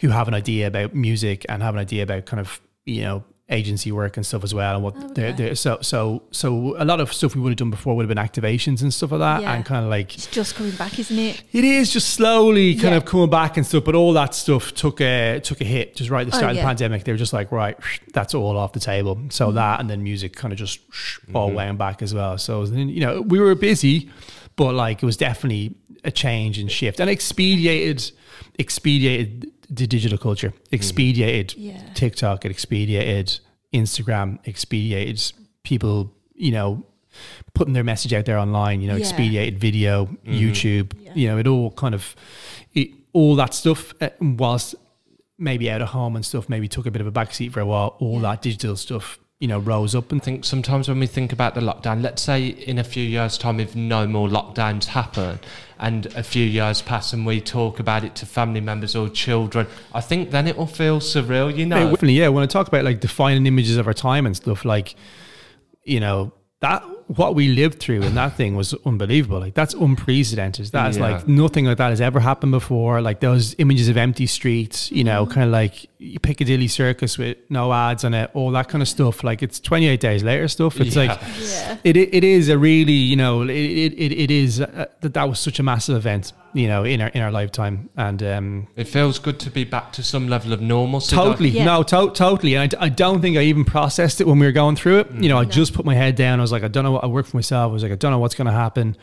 [0.00, 3.24] who have an idea about music and have an idea about kind of you know
[3.52, 7.00] agency work and stuff as well and what they're, they're so so so a lot
[7.00, 9.42] of stuff we would have done before would have been activations and stuff like that
[9.42, 9.52] Yeah.
[9.54, 11.42] and kind of like It's just coming back, isn't it?
[11.52, 12.96] it is just slowly kind Yeah.
[12.96, 16.08] of coming back and stuff but all that stuff took a took a hit just
[16.10, 16.66] right at the Oh, start of the yeah.
[16.68, 17.76] pandemic they were just like right
[18.14, 19.54] that's all off the table so Mm-hmm.
[19.56, 20.80] that and then music kind of just
[21.34, 24.08] all wound back as well so you know we were busy
[24.56, 28.10] but like it was definitely a change and shift and expedited
[28.58, 31.80] expedited the digital culture expedited Yeah.
[31.94, 33.40] TikTok, it expedited
[33.72, 35.32] Instagram, expedited
[35.64, 36.84] people, you know,
[37.54, 39.00] putting their message out there online, you know, Yeah.
[39.06, 41.12] expedited video, YouTube, Yeah.
[41.14, 42.14] you know, it all kind of,
[42.74, 44.74] it, all that stuff, uh, whilst
[45.38, 47.66] maybe out of home and stuff, maybe took a bit of a backseat for a
[47.66, 48.22] while, all Yeah.
[48.32, 51.60] that digital stuff, you know, rolls up and think sometimes when we think about the
[51.60, 55.40] lockdown, let's say in a few years' time, if no more lockdowns happen
[55.80, 59.66] and a few years pass and we talk about it to family members or children,
[59.92, 61.90] I think then it will feel surreal, you know?
[61.90, 62.28] definitely, yeah.
[62.28, 64.94] When I talk about like defining images of our time and stuff, like
[65.82, 69.38] you know that what we lived through in that thing was unbelievable.
[69.40, 70.66] Like that's unprecedented.
[70.66, 71.02] That's Yeah.
[71.10, 73.00] like nothing like that has ever happened before.
[73.00, 75.86] Like those images of empty streets, you know, kind of like
[76.22, 79.22] Piccadilly Circus with no ads on it, all that kind of stuff.
[79.24, 80.80] Like it's 28 days later stuff.
[80.80, 81.02] It's Yeah.
[81.02, 81.76] like Yeah.
[81.84, 85.14] it, it it is a really you know it it, it, it is uh, that
[85.14, 88.66] that was such a massive event you know in our in our lifetime and um
[88.76, 91.16] It feels good to be back to some level of normalcy.
[91.16, 91.64] Totally, Yeah.
[91.64, 92.54] no, to- totally.
[92.56, 95.10] And I, I don't think I even processed it when we were going through it.
[95.12, 95.50] You know, I No.
[95.50, 96.38] just put my head down.
[96.40, 96.92] I was like, I don't know.
[96.92, 97.70] what I work for myself.
[97.70, 98.96] I was like, I don't know what's going to happen.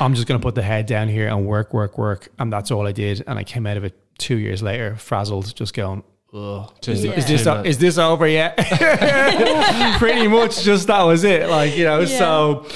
[0.00, 2.70] I'm just going to put the head down here and work, work, work, and that's
[2.72, 3.22] all I did.
[3.28, 6.02] And I came out of it two years later, frazzled, just going.
[6.32, 6.68] Ugh.
[6.80, 7.12] Just- Yeah.
[7.12, 8.56] Is this too is this over yet?
[9.98, 11.48] Pretty much, just that was it.
[11.48, 12.18] Like you know, Yeah.
[12.18, 12.66] so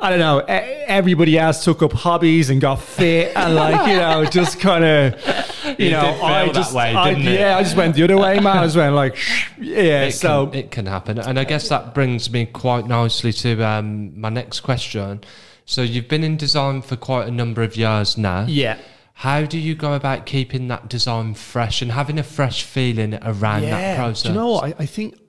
[0.00, 0.38] I don't know.
[0.38, 5.14] Everybody else took up hobbies and got fit, and like you know, just kind of
[5.78, 8.40] you It know, I that just way, I, yeah, I just went the other way,
[8.40, 8.58] man.
[8.58, 9.16] I just went like
[9.58, 10.04] yeah.
[10.04, 11.18] it so can, it can happen.
[11.18, 15.22] And I guess that brings me quite nicely to um, my next question.
[15.66, 18.46] So you've been in design for quite a number of years now.
[18.48, 18.78] yeah,
[19.14, 23.62] How do you go about keeping that design fresh and having a fresh feeling around
[23.62, 24.22] that process?
[24.22, 24.64] Do you know what?
[24.64, 25.19] I, I think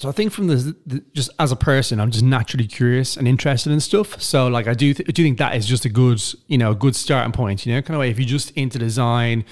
[0.00, 0.08] so.
[0.08, 3.72] I think from the, the just as a person, I'm just naturally curious and interested
[3.72, 4.20] in stuff.
[4.20, 6.72] So like I do, th- I do think that is just a good, you know,
[6.72, 7.66] a good starting point.
[7.66, 9.44] You know, kind of way if you're just into design,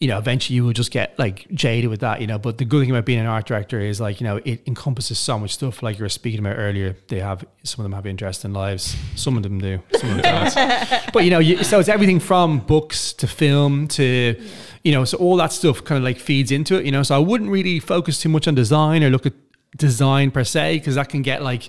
[0.00, 2.38] you know, eventually you will just get like jaded with that, you know.
[2.38, 5.18] But the good thing about being an art director is like, you know, it encompasses
[5.18, 5.82] so much stuff.
[5.82, 9.36] Like you were speaking about earlier, they have some of them have interesting lives, some
[9.36, 11.02] of them do, some of them don't.
[11.12, 14.42] but you know, you, so it's everything from books to film to,
[14.84, 17.02] you know, so all that stuff kind of like feeds into it, you know.
[17.02, 19.34] So I wouldn't really focus too much on design or look at
[19.76, 21.68] design per se because that can get like,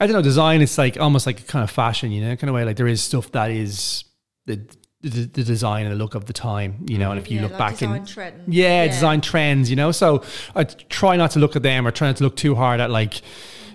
[0.00, 0.62] I don't know, design.
[0.62, 2.64] It's like almost like a kind of fashion, you know, kind of way.
[2.64, 4.04] Like there is stuff that is
[4.46, 4.60] the
[5.02, 7.10] the, the design and the look of the time, you know.
[7.10, 8.42] And if you Yeah, look like back in trends.
[8.48, 8.90] yeah, Yeah.
[8.90, 9.92] design trends, you know.
[9.92, 10.22] So
[10.54, 12.90] I try not to look at them or try not to look too hard at
[12.90, 13.20] like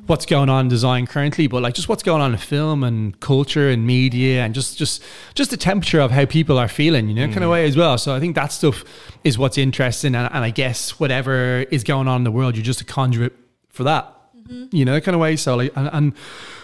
[0.08, 3.20] what's going on in design currently, but like just what's going on in film and
[3.20, 5.04] culture and media and just just
[5.36, 7.52] just the temperature of how people are feeling, you know, kind of mm.
[7.52, 7.96] way as well.
[8.00, 8.84] So I think that stuff
[9.24, 12.66] is what's interesting, and, and I guess whatever is going on in the world, you're
[12.66, 13.34] just a conduit
[13.80, 14.14] for that,
[14.72, 15.38] you know, kind of way.
[15.38, 16.14] So like, and, and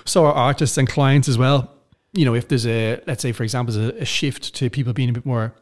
[0.03, 1.71] so are artists and clients as well.
[2.11, 4.91] You know, if there's a let's say for example, there's a, a shift to people
[4.91, 5.53] being a bit more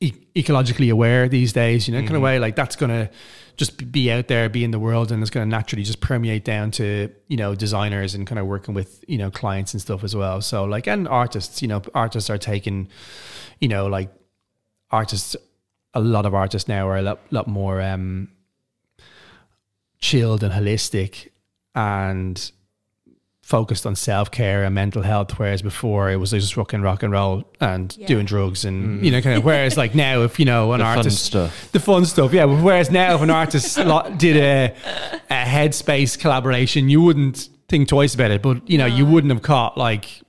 [0.00, 3.08] e- ecologically aware these days, you know, kind of way like that's going to
[3.56, 6.44] just be out there, be in the world, and it's going to naturally just permeate
[6.44, 10.02] down to you know designers and kind of working with you know clients and stuff
[10.02, 10.40] as well.
[10.40, 12.88] So like and artists, you know, artists are taking,
[13.60, 14.10] you know, like
[14.90, 15.36] artists.
[15.92, 18.28] A lot of artists now are a lot, lot more um,
[20.00, 21.28] chilled and holistic,
[21.74, 22.50] and
[23.42, 27.12] focused on self care and mental health, whereas before it was just rocking rock and
[27.12, 28.06] roll and Yeah.
[28.06, 29.04] doing drugs and mm.
[29.04, 29.44] you know kind of.
[29.44, 31.72] Whereas like now, if you know an The fun artist, stuff.
[31.72, 32.44] the fun stuff, yeah.
[32.44, 34.74] Whereas now, if an artist lo- did a,
[35.30, 38.40] a Headspace collaboration, you wouldn't think twice about it.
[38.40, 40.22] But you know, you wouldn't have caught like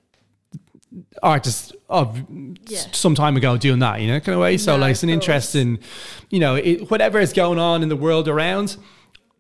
[1.24, 2.20] artists of
[2.68, 2.80] Yeah.
[2.92, 4.02] some time ago doing that.
[4.02, 4.58] You know, kind of way.
[4.58, 5.24] So No, like, it's an of course.
[5.28, 5.80] interesting,
[6.30, 8.78] you know, it, whatever is going on in the world around.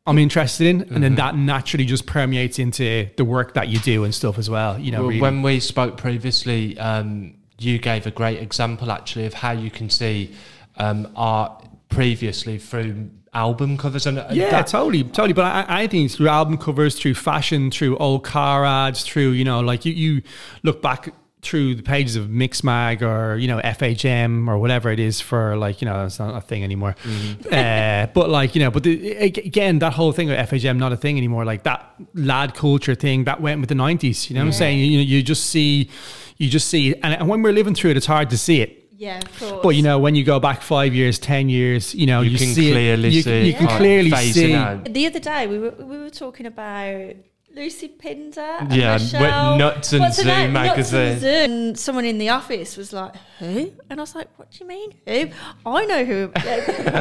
[0.07, 1.01] I'm interested in, and Mm-hmm.
[1.01, 4.79] then that naturally just permeates into the work that you do and stuff as well.
[4.79, 5.21] You know, Well, really.
[5.21, 9.89] When we spoke previously, um, you gave a great example actually of how you can
[9.91, 10.33] see
[10.77, 15.33] um, art previously through album covers and and Yeah, that- totally, totally.
[15.33, 19.43] But I, I think through album covers, through fashion, through old car ads, through you
[19.45, 20.21] know, like you, you
[20.63, 25.19] look back through the pages of Mixmag or you know FHM or whatever it is
[25.19, 26.95] for like you know it's not a thing anymore.
[27.51, 30.97] Uh, but like you know, but the, again, that whole thing of FHM not a
[30.97, 31.43] thing anymore.
[31.43, 34.29] Like that lad culture thing that went with the nineties.
[34.29, 34.79] You know what I'm saying?
[34.79, 35.89] You know, you just see,
[36.37, 38.81] you just see, and, and when we're living through it, it's hard to see it.
[39.01, 39.59] Yeah, of course.
[39.63, 42.37] But you know, when you go back five years, ten years, you know, you, you,
[42.37, 44.53] can see it- clearly you, see you can art clearly see.
[44.53, 44.85] out.
[44.85, 47.15] the other day we were we were talking about
[47.55, 48.41] Lucy Pinder.
[48.41, 49.21] And Yeah, and Michelle.
[49.49, 50.27] went Nuts and What's her Zoo?
[50.29, 51.25] Nuts and magazine.
[51.25, 54.67] And someone in the office was like, "Who?" And I was like, "What do you
[54.67, 55.29] mean who?"
[55.65, 56.31] I know who.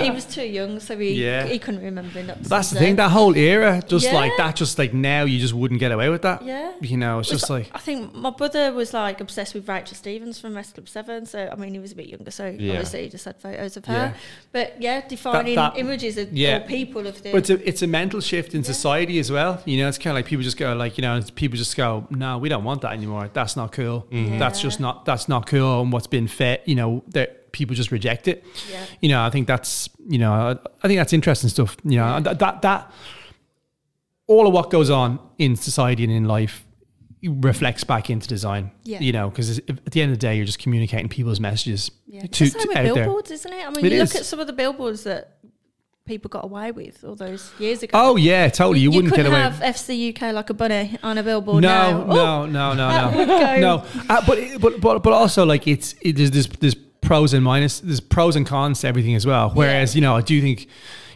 [0.03, 1.47] he was too young, so he Yeah.
[1.47, 2.49] he couldn't remember Nuts.
[2.49, 2.97] That's the and thing.
[2.97, 4.15] That whole era, just Yeah.
[4.15, 6.45] like that, just like now, you just wouldn't get away with that.
[6.45, 6.73] Yeah.
[6.81, 9.95] You know, it's Was- just like I think my brother was like obsessed with Rachel
[9.97, 11.27] Stevens from S Club Seven.
[11.27, 12.73] So I mean, he was a bit younger, so Yeah.
[12.73, 13.93] obviously he just had photos of her.
[13.95, 14.13] Yeah.
[14.53, 16.61] But yeah, defining that- images of yeah.
[16.61, 17.31] people of the.
[17.33, 19.63] But it's a, it's a mental shift in society as well.
[19.65, 22.07] You know, it's kind of like people just go like, you know, people just go,
[22.11, 23.31] no, we don't want that anymore.
[23.33, 24.07] That's not cool.
[24.11, 24.39] Mm-hmm.
[24.39, 24.63] That's Yeah.
[24.69, 25.83] just not, that's not cool.
[25.83, 28.45] And what's been fed, you know, that people just reject it.
[28.71, 28.85] Yeah.
[29.01, 30.51] You know, I think that's, you know, I,
[30.83, 31.77] I think that's interesting stuff.
[31.85, 32.21] You know, Yeah.
[32.21, 32.93] that, that, that,
[34.27, 36.65] all of what goes on in society and in life
[37.23, 38.71] reflects back into design.
[38.85, 39.01] Yeah.
[39.01, 42.21] You know, because at the end of the day, you're just communicating people's messages Yeah.
[42.23, 43.67] to, It's the same to with billboards, isn't it?
[43.67, 44.15] I mean, It you is.
[44.15, 45.37] look at some of the billboards that
[46.11, 47.93] people got away with all those years ago.
[47.95, 48.81] Oh yeah, totally.
[48.81, 49.37] You, wouldn't get away.
[49.37, 51.63] have FC UK like a bunny on a billboard.
[51.63, 52.47] no, now.
[52.47, 53.85] No, no, no, no, no.
[54.09, 57.79] Uh, but but but but also like it's it, there's there's there's pros and minus.
[57.79, 59.51] There's pros and cons to everything as well.
[59.51, 60.67] Whereas you know I do think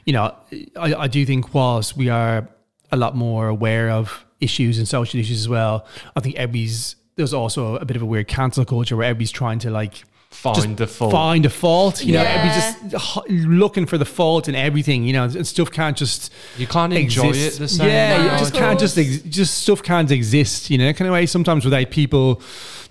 [0.04, 0.32] you know
[0.76, 2.48] I, I do think whilst we are
[2.92, 7.34] a lot more aware of issues and social issues as well, I think everybody's there's
[7.34, 10.04] also a bit of a weird cancel culture where everybody's trying to like
[10.34, 11.12] Find just the fault.
[11.12, 12.04] Find a fault.
[12.04, 12.28] You know, Yeah.
[12.28, 15.04] everybody's just looking for the fault in everything.
[15.04, 17.56] You know, and stuff can't just You can't enjoy exist.
[17.56, 17.88] it the same.
[17.88, 19.06] Yeah, No, you just can't just course.
[19.14, 20.68] ex- just stuff can't exist.
[20.70, 21.24] You know, kind of way.
[21.26, 22.42] Sometimes without people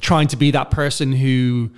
[0.02, 1.70] trying to be that person who.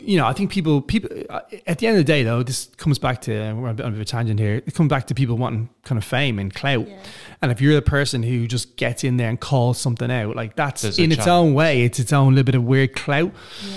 [0.00, 1.08] You know, I think people, people.
[1.30, 3.74] uh, At the end of the day, though, this comes back to we're on a
[3.74, 4.56] bit of a tangent here.
[4.56, 6.88] It comes back to people wanting kind of fame and clout.
[6.88, 6.96] Yeah.
[7.40, 10.56] And if you're the person who just gets in there and calls something out, like
[10.56, 11.28] that's There's in its chance.
[11.28, 13.32] own way, it's its own little bit of weird clout.
[13.64, 13.76] Yeah.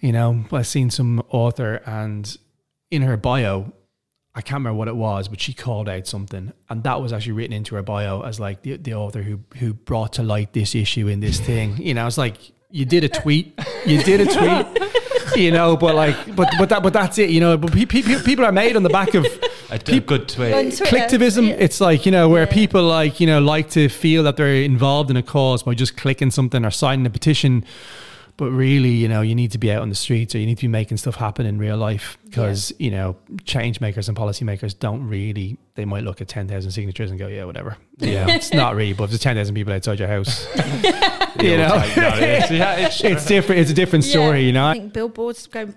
[0.00, 2.36] You know, I seen some author and
[2.90, 3.72] in her bio,
[4.34, 7.32] I can't remember what it was, but she called out something, and that was actually
[7.32, 10.74] written into her bio as like the, the author who who brought to light this
[10.74, 11.76] issue in this thing.
[11.78, 12.36] You know, it's like
[12.70, 16.82] you did a tweet, you did a tweet, you know, but like, but but that
[16.82, 17.56] but that's it, you know.
[17.58, 19.26] But pe- pe- people are made on the back of
[19.70, 20.52] A, a good tweet.
[20.52, 21.48] On Twitter, clicktivism.
[21.48, 21.54] yeah.
[21.54, 22.52] It's like you know where Yeah.
[22.52, 25.96] people like you know like to feel that they're involved in a cause by just
[25.96, 27.64] clicking something or signing a petition.
[28.40, 30.56] But really, you know, you need to be out on the streets or you need
[30.56, 34.76] to be making stuff happen in real life because you know, change makers and policymakers
[34.78, 35.58] don't really.
[35.74, 37.76] They might look at ten thousand signatures and go, yeah, whatever.
[37.98, 38.94] Yeah, it's not really.
[38.94, 43.60] But if there's ten thousand people outside your house, you know, yeah, it's, it's different.
[43.60, 44.40] It's a different story.
[44.40, 44.46] Yeah.
[44.46, 45.74] You know, I think billboards going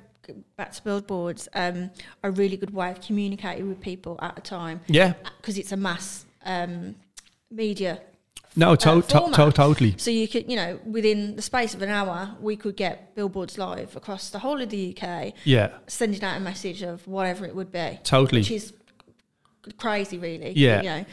[0.55, 1.91] back to billboards um,
[2.23, 5.15] are a really good way of communicating with people at a time yeah.
[5.35, 6.95] because it's a mass um,
[7.51, 7.99] media.
[8.55, 9.95] No, to- uh, to- to- totally.
[9.97, 13.57] So you could, you know, within the space of an hour, we could get billboards
[13.57, 17.55] live across the whole of the UK, Yeah, sending out a message of whatever it
[17.55, 17.99] would be.
[18.03, 18.41] Totally.
[18.41, 18.73] Which is
[19.77, 20.51] crazy, really.
[20.55, 20.81] Yeah.
[20.81, 21.05] You know,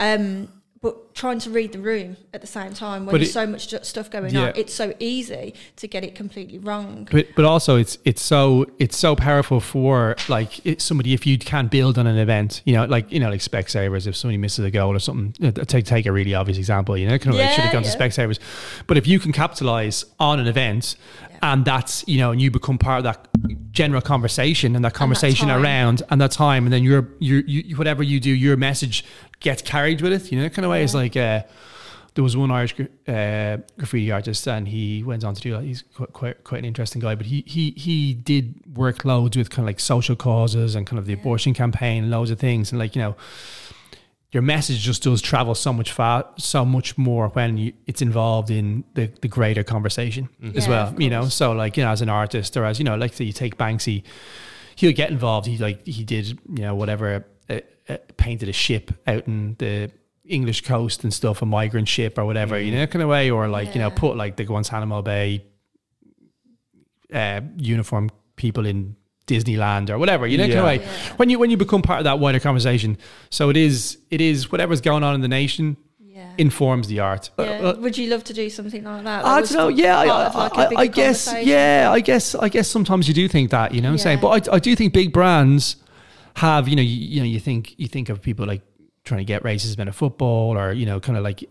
[0.00, 0.48] um,
[0.86, 3.46] but trying to read the room at the same time when But there's it- so
[3.46, 4.46] much stuff going Yeah.
[4.48, 7.08] on, it's so easy to get it completely wrong.
[7.10, 11.70] but but also it's it's so it's so powerful for like somebody if you can't
[11.70, 14.06] build on an event, you know, like you know, like Specsavers.
[14.06, 15.32] If somebody misses a goal or something,
[15.66, 16.96] take take a really obvious example.
[16.96, 17.90] You know, kind of like Yeah, should have gone yeah.
[17.90, 18.38] to Specsavers.
[18.86, 20.94] But if you can capitalize on an event.
[21.42, 23.28] And that's you know, and you become part of that
[23.70, 25.62] general conversation and that conversation time.
[25.62, 29.04] around and that time, and then your your you, whatever you do, your message
[29.40, 30.32] gets carried with it.
[30.32, 30.82] You know, kind of way.
[30.84, 31.42] It's like uh,
[32.14, 35.54] there was one Irish uh, graffiti artist, and he went on to do.
[35.56, 39.36] Like, He's quite, quite quite an interesting guy, but he he he did work loads
[39.36, 42.72] with kind of like social causes and kind of the abortion campaign, loads of things,
[42.72, 43.16] and like you know,
[44.32, 48.50] your message just does travel so much far, so much more when you, it's involved
[48.50, 51.00] in the the greater conversation as Yeah, well.
[51.00, 53.24] You know, so like you know, as an artist or as you know, like say
[53.24, 54.02] you take Banksy,
[54.74, 55.46] he'll get involved.
[55.46, 57.26] He like he did you know whatever
[57.88, 59.90] uh, painted a ship out in the
[60.24, 63.48] English coast and stuff, a migrant ship or whatever, you know, kind of way, or
[63.48, 65.44] like you know put like the Guantanamo Bay
[67.12, 68.96] uh, uniform people in
[69.26, 70.78] Disneyland or whatever, you know, kind of way.
[70.80, 71.12] Yeah.
[71.16, 72.98] When you when you become part of that wider conversation,
[73.30, 76.30] so it is it is whatever's going on in the nation Yeah.
[76.38, 77.30] informs the art.
[77.38, 77.44] yeah.
[77.44, 79.24] Uh, uh, Would you love to do something like that?
[79.24, 79.68] I don't know.
[79.68, 81.32] Yeah, I, like, I, I guess.
[81.42, 82.34] Yeah, I guess.
[82.34, 83.74] I guess sometimes you do think that.
[83.74, 85.76] You know, what I'm saying, but I, I do think big brands
[86.36, 86.68] have.
[86.68, 88.62] You know, you, you know, you think you think of people like
[89.04, 91.44] trying to get racism in a football, or you know, kind of like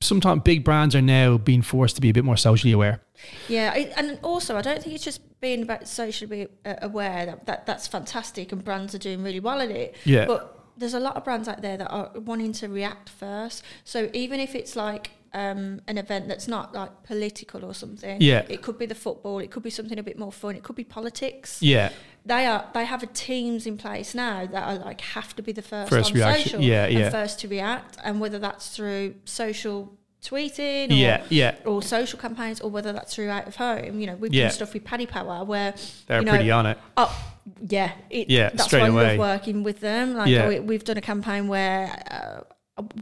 [0.00, 3.00] sometimes big brands are now being forced to be a bit more socially aware.
[3.48, 7.86] Yeah, and also I don't think it's just being about socially aware that, that that's
[7.86, 9.96] fantastic and brands are doing really well at it.
[10.04, 10.26] Yeah.
[10.26, 13.62] But there's a lot of brands out there that are wanting to react first.
[13.84, 18.44] So even if it's like um, an event that's not like political or something, Yeah.
[18.48, 20.76] it could be the football, it could be something a bit more fun, it could
[20.76, 21.62] be politics.
[21.62, 21.90] Yeah,
[22.26, 25.52] They are they have a teams in place now that are like have to be
[25.52, 26.44] the first, First on reaction.
[26.44, 27.10] social Yeah, and yeah.
[27.10, 31.54] first to react, and whether that's through social tweeting or yeah, yeah.
[31.64, 34.00] or social campaigns, or whether that's through out of home.
[34.00, 34.44] You know, we've Yeah.
[34.44, 35.74] done stuff with Paddy Power where
[36.08, 36.78] They're you know, pretty on it.
[36.96, 37.16] Oh,
[37.68, 39.08] yeah, it, Yeah, That's straight why I away.
[39.10, 40.14] love working with them.
[40.14, 40.48] Like Yeah.
[40.48, 42.02] we, we've done a campaign where.
[42.10, 42.42] Uh,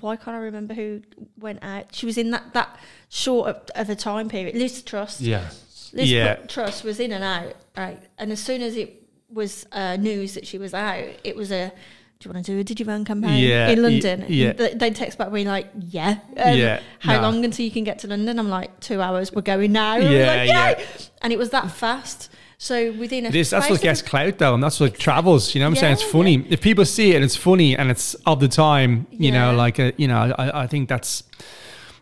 [0.01, 1.03] why can't I remember who
[1.37, 1.93] went out?
[1.93, 4.55] She was in that, that short of, of a time period.
[4.55, 5.21] Liz Truss.
[5.21, 5.49] yeah.
[5.93, 6.35] Liz Yeah.
[6.47, 8.01] Truss was in and out, right?
[8.19, 9.03] And as soon as it
[9.35, 11.73] was uh, news that she was out, it was a.
[12.21, 14.25] Do you want to do a Digivan campaign Yeah, in y- London?
[14.29, 14.53] yeah.
[14.53, 17.23] They'd text back me like, "Yeah, um, Yeah, How nah.
[17.23, 19.31] long until you can get to London?" I'm like, two hours.
[19.33, 20.85] We're going now." Yeah, Yeah, like, yeah.
[21.23, 22.31] And it was that fast.
[22.57, 25.55] So within a It is, that's what gets clout though, and that's what travels.
[25.55, 25.93] You know what I'm saying?
[25.95, 29.07] It's Yeah, funny if people see it and it's funny and it's of the time.
[29.11, 31.25] You know, like uh you know, I, I think that's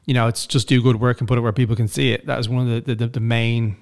[0.06, 2.26] you know, it's just do good work and put it where people can see it.
[2.26, 3.76] That is one of the the, the main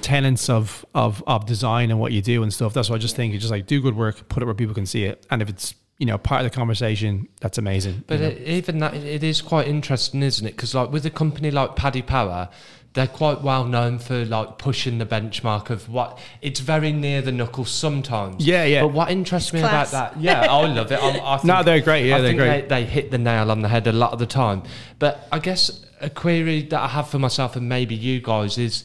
[0.00, 2.74] tenets of of of design and what you do and stuff.
[2.74, 3.32] That's what I just think.
[3.32, 5.48] You just like do good work, put it where people can see it, and if
[5.48, 8.04] it's you know part of the conversation, that's amazing.
[8.06, 8.30] But you know?
[8.32, 10.52] it, even that, it is quite interesting, isn't it?
[10.52, 12.48] Because like with a company like Paddy Power,
[12.94, 17.32] they're quite well known for like pushing the benchmark of what it's very near the
[17.32, 18.46] knuckle sometimes.
[18.46, 18.82] Yeah, yeah.
[18.82, 19.92] But what interests me Class.
[19.92, 21.02] about that, yeah, I love it.
[21.02, 22.06] I'm, I think, No, they're great.
[22.06, 22.68] Yeah, I they're think great.
[22.68, 24.62] They, they hit the nail on the head a lot of the time.
[24.98, 28.84] But I guess a query that I have for myself and maybe you guys is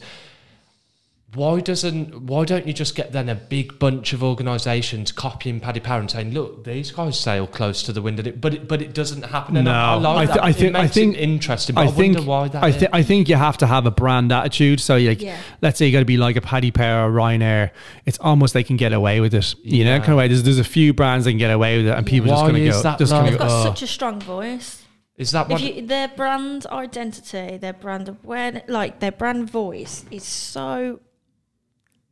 [1.34, 5.78] why doesn't why don't you just get then a big bunch of organisations copying Paddy
[5.78, 8.66] Power and saying, look, these guys sail close to the wind, and it, but it,
[8.66, 9.56] but it doesn't happen.
[9.58, 10.44] And I, I No, like I, th- that.
[10.44, 11.74] I think it makes I think it interesting.
[11.74, 12.86] But I, I think wonder why that I, is.
[12.94, 14.80] I think you have to have a brand attitude.
[14.80, 15.36] So, like, Yeah.
[15.60, 17.72] let's say you got to be like a Paddy Power or Ryanair.
[18.06, 19.54] It's almost they can get away with it.
[19.62, 20.28] You know, kind of way.
[20.28, 22.50] There's there's a few brands that can get away with it, and people just Why
[22.50, 22.82] going to is go.
[22.84, 23.44] That just gonna They've go.
[23.46, 23.64] got Oh.
[23.64, 24.82] such a strong voice.
[25.18, 25.60] is that what?
[25.60, 31.00] You, their brand identity, their brand awareness, like their brand voice, is so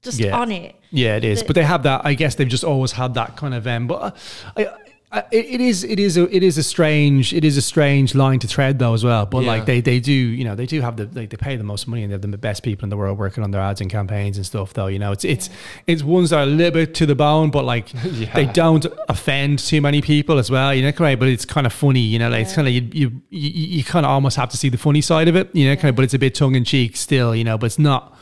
[0.07, 0.39] just Yeah.
[0.39, 0.75] on it.
[0.91, 1.41] Yeah, it is.
[1.41, 2.01] The- but they have that.
[2.05, 3.67] I guess they've just always had that kind of.
[3.67, 4.11] Um, but uh,
[4.57, 4.67] I,
[5.13, 5.85] I, it, it is.
[5.85, 6.17] It is.
[6.17, 7.33] A, it is a strange.
[7.33, 9.25] It is a strange line to tread though as well.
[9.25, 9.49] But Yeah.
[9.53, 10.13] like they, they do.
[10.13, 11.05] You know, they do have the.
[11.13, 13.17] Like, they pay the most money and they have the best people in the world
[13.17, 14.75] working on their ads and campaigns and stuff.
[14.75, 15.49] Though you know, it's it's
[15.87, 18.33] it's ones that are a little bit to the bone, but like Yeah.
[18.35, 20.75] they don't offend too many people as well.
[20.75, 22.01] You know, kind of, but it's kind of funny.
[22.01, 24.57] You know, like it's kind of you you you, you kind of almost have to
[24.57, 25.55] see the funny side of it.
[25.55, 27.33] You know, kind of, but it's a bit tongue in cheek still.
[27.35, 28.13] You know, but it's not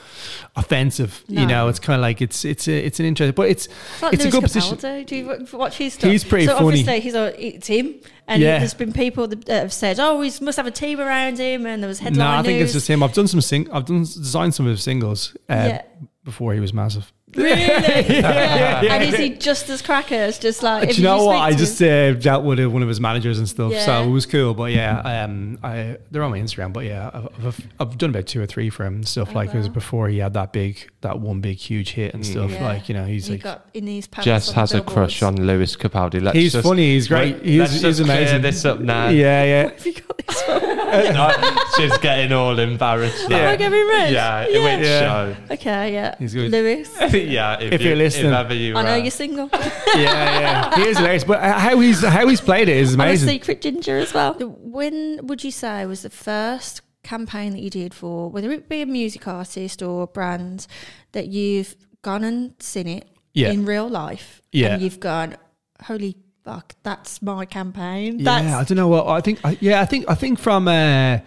[0.57, 1.25] offensive.
[1.29, 4.03] You know, it's kind of like it's it's a, it's an interest, but it's It's
[4.03, 5.05] like it's a good position.
[5.05, 6.11] Do you watch his stuff?
[6.11, 6.67] He's pretty so funny.
[6.69, 7.95] obviously he's a, it's him,
[8.29, 8.59] and Yeah.
[8.59, 11.83] there's been people that have said, "Oh, he must have a team around him," and
[11.83, 12.67] there was headline No, I think news.
[12.71, 13.03] it's just him.
[13.03, 13.71] I've done some sing.
[13.73, 15.83] I've done designed some of his singles uh, Yeah.
[16.25, 17.13] before he was massive.
[17.43, 17.55] really.
[17.59, 18.95] yeah, yeah.
[18.95, 20.39] And is he just as crackers?
[20.39, 21.37] Just like Do if you know speak what?
[21.37, 23.85] I just him- uh, dealt with uh, one of his managers and stuff, Yeah.
[23.85, 24.55] so it was cool.
[24.55, 26.73] But yeah, um, I they're on my Instagram.
[26.73, 29.29] But yeah, I've, I've, I've done about two or three for him and stuff.
[29.33, 32.25] Oh, like it was before he had that big, that one big huge hit and
[32.25, 32.51] stuff.
[32.51, 32.65] Yeah.
[32.65, 34.81] Like you know, he's he like got in these pants Jess on the has a
[34.83, 36.23] crush on Lewis Capaldi.
[36.23, 36.95] Let's he's just, funny.
[36.95, 37.37] He's great.
[37.37, 38.43] Wait, He's, let's he's just clear amazing.
[38.43, 39.09] this up now.
[39.15, 39.63] Yeah, yeah.
[39.71, 41.59] Have you got this one?
[41.77, 43.29] She's getting all embarrassed.
[43.29, 43.37] now.
[43.37, 44.13] Am I getting red?
[44.13, 44.77] Yeah, Yeah.
[44.79, 45.01] which Yeah.
[45.01, 45.37] show?
[45.55, 46.15] Okay, yeah.
[46.19, 46.51] He's good.
[46.51, 46.91] Lewis.
[47.29, 48.33] Yeah, if, If you, you're listening.
[48.33, 49.49] if ever you, I know uh, you're single.
[49.53, 50.75] yeah, yeah.
[50.77, 51.25] He is hilarious.
[51.25, 53.29] But uh, how he's how he's played it is I'm a amazing.
[53.29, 54.35] secret ginger as well.
[54.39, 58.83] When would you say was the first campaign that you did for, whether it be
[58.83, 60.67] a music artist or a brand,
[61.13, 63.51] that you've gone and seen it Yeah.
[63.51, 64.41] in real life?
[64.53, 64.75] Yeah.
[64.75, 65.37] And you've gone,
[65.83, 68.19] holy fuck, that's my campaign.
[68.21, 69.41] Yeah, I don't know what I think.
[69.45, 71.19] I, yeah, I think I think from uh,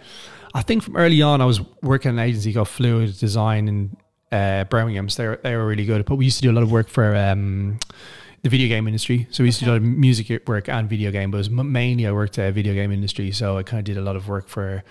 [0.54, 3.96] I think from early on, I was working in an agency called Fluid Design in
[4.32, 5.08] uh, Birmingham.
[5.08, 6.04] So they were, they were really good.
[6.04, 7.78] But we used to do a lot of work for um,
[8.42, 9.26] the video game industry.
[9.30, 11.40] So we used to do a lot of music work and video game, but it
[11.40, 13.32] was m- mainly I worked at video game industry.
[13.32, 14.82] So I kind of did a lot of work for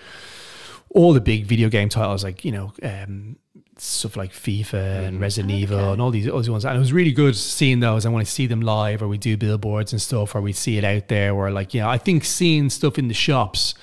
[0.90, 2.72] all the big video game titles, like you know.
[2.82, 3.36] Um,
[3.80, 6.92] Stuff like FIFA and Resident Evil and all these, all these ones, and it was
[6.92, 8.04] really good seeing those.
[8.04, 10.78] And when I see them live, or we do billboards and stuff, or we see
[10.78, 13.74] it out there, or like you know, I think seeing stuff in the shops,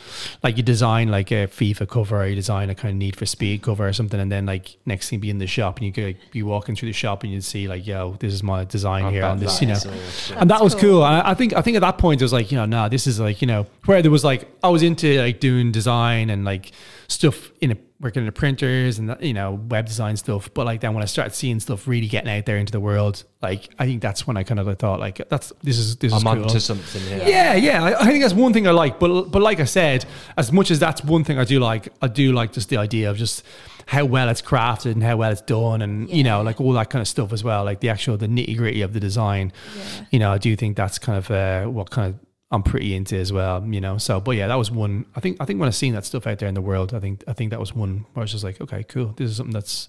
[0.43, 3.25] like you design like a FIFA cover, or you design a kind of Need for
[3.25, 5.93] Speed cover or something, and then like next thing be in the shop, and you
[5.93, 8.65] could like, be walking through the shop, and you'd see like, yo, this is my
[8.65, 10.37] design I here on this, that you know, is awesome.
[10.39, 10.81] and that was cool.
[10.81, 11.05] cool.
[11.05, 12.89] And I, I think I think at that point it was like, you know, nah,
[12.89, 16.29] this is like, you know, where there was like I was into like doing design
[16.29, 16.73] and like
[17.07, 20.53] stuff in a working in the printers and you know web design stuff.
[20.53, 23.23] But like then when I started seeing stuff really getting out there into the world,
[23.41, 26.25] like I think that's when I kind of thought like that's this is this is
[26.25, 26.43] I'm cool.
[26.43, 27.23] onto something here.
[27.25, 27.83] Yeah, yeah.
[27.83, 28.99] I, I think that's one thing I like.
[28.99, 30.05] But but like I said,
[30.37, 33.09] as much as that's one thing I do like, I do like just the idea
[33.09, 33.43] of just
[33.87, 36.89] how well it's crafted and how well it's done, and you know, like all that
[36.89, 37.63] kind of stuff as well.
[37.63, 39.53] Like the actual the nitty gritty of the design.
[39.75, 40.05] Yeah.
[40.11, 42.19] You know, I do think that's kind of uh, what kind of
[42.51, 43.65] I'm pretty into as well.
[43.65, 45.05] You know, so but yeah, that was one.
[45.15, 46.99] I think I think when I seen that stuff out there in the world, I
[46.99, 49.13] think I think that was one where I was just like, okay, cool.
[49.17, 49.87] This is something that's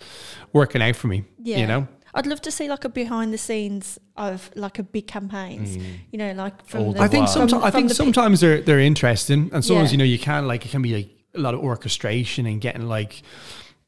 [0.53, 1.25] working out for me.
[1.43, 1.59] Yeah.
[1.59, 1.89] You know.
[2.15, 5.77] I'd love to see like a behind the scenes of like a big campaigns.
[5.77, 5.85] Mm.
[6.13, 8.63] You know, like from All the, the I think sometimes I think the sometimes they're
[8.63, 9.93] they're interesting, and sometimes Yeah.
[9.93, 12.89] you know you can like it can be like a lot of orchestration and getting
[12.89, 13.23] like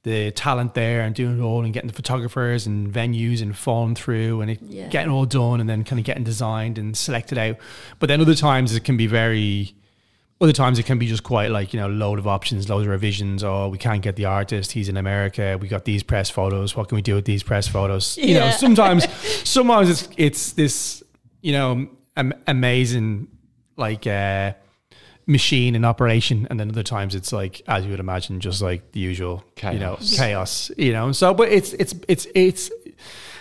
[0.08, 3.94] the talent there and doing it all and getting the photographers and venues and falling
[3.94, 4.88] through and it Yeah.
[4.88, 7.56] getting all done and then kind of getting designed and selected out.
[7.98, 9.74] But then other times it can be very.
[10.40, 12.90] Other times it can be just quite like you know load of options, loads of
[12.92, 13.42] revisions.
[13.42, 15.58] Oh, we can't get the artist; he's in America.
[15.60, 16.76] We got these press photos.
[16.76, 18.16] What can we do with these press photos?
[18.16, 19.04] You know, sometimes,
[19.44, 21.02] sometimes it's it's this
[21.42, 23.26] you know am- amazing
[23.76, 24.52] like uh,
[25.28, 28.90] machine in operation, and then other times it's like as you would imagine, just like
[28.92, 30.16] the usual you know Chaos.
[30.16, 30.70] chaos.
[30.76, 32.70] You know, so but it's it's it's it's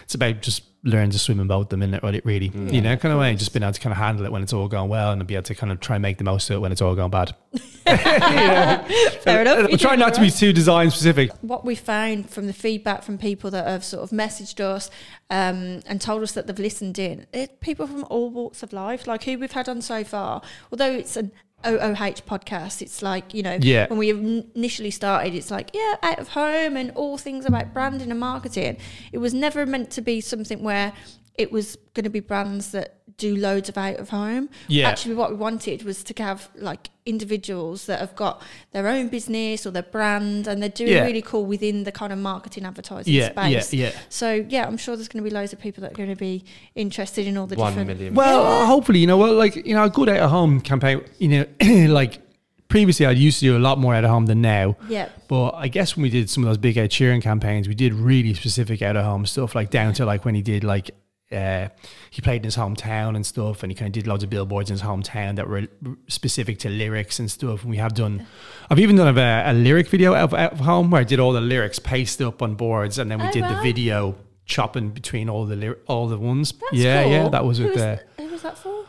[0.03, 3.11] it's about just learning to swim in both them in it really you know kind
[3.11, 5.11] of way just being able to kind of handle it when it's all going well
[5.11, 6.81] and be able to kind of try and make the most of it when it's
[6.81, 7.35] all going bad
[7.87, 9.57] Fair enough.
[9.57, 12.53] I You're try doing not to be too design specific what we found from the
[12.53, 14.89] feedback from people that have sort of messaged us
[15.29, 19.07] um, and told us that they've listened in, it, people from all walks of life,
[19.07, 21.31] like who we've had on so far, although it's an
[21.65, 23.87] OOH podcast, it's like, you know, Yeah.
[23.87, 24.09] when we
[24.55, 28.77] initially started, it's like, yeah, out of home and all things about branding and marketing.
[29.11, 30.93] It was never meant to be something where
[31.35, 34.47] it was going to be brands that do loads of out of home.
[34.67, 34.87] Yeah.
[34.87, 38.41] Actually, what we wanted was to have like individuals that have got
[38.73, 41.03] their own business or their brand and they're doing Yeah.
[41.05, 43.73] really cool within the kind of marketing advertising yeah space.
[43.73, 45.95] yeah yeah So yeah, I'm sure there's going to be loads of people that are
[45.95, 46.43] going to be
[46.75, 47.87] interested in all the One different.
[47.99, 48.13] million.
[48.13, 51.01] Well, uh, hopefully, you know, well, like you know, a good out of home campaign.
[51.17, 51.45] You know,
[51.93, 52.19] like
[52.67, 54.75] previously, I used to do a lot more out of home than now.
[54.89, 55.09] Yeah.
[55.27, 57.93] But I guess when we did some of those big Ed Sheeran campaigns, we did
[57.95, 60.91] really specific out of home stuff, like down to like when he did like
[61.31, 61.67] uh,
[62.09, 64.69] he played in his hometown and stuff, and he kind of did loads of billboards
[64.69, 65.67] in his hometown that were
[66.07, 67.61] specific to lyrics and stuff.
[67.61, 68.25] And we have done,
[68.69, 71.41] I've even done a, a lyric video of, of home where I did all the
[71.41, 74.15] lyrics pasted up on boards, and then we Oh, did the video
[74.45, 76.53] chopping between all the lyri- all the ones.
[76.53, 77.11] That's yeah, cool.
[77.11, 77.99] yeah, that was Who with was the.
[78.23, 78.85] who was that for?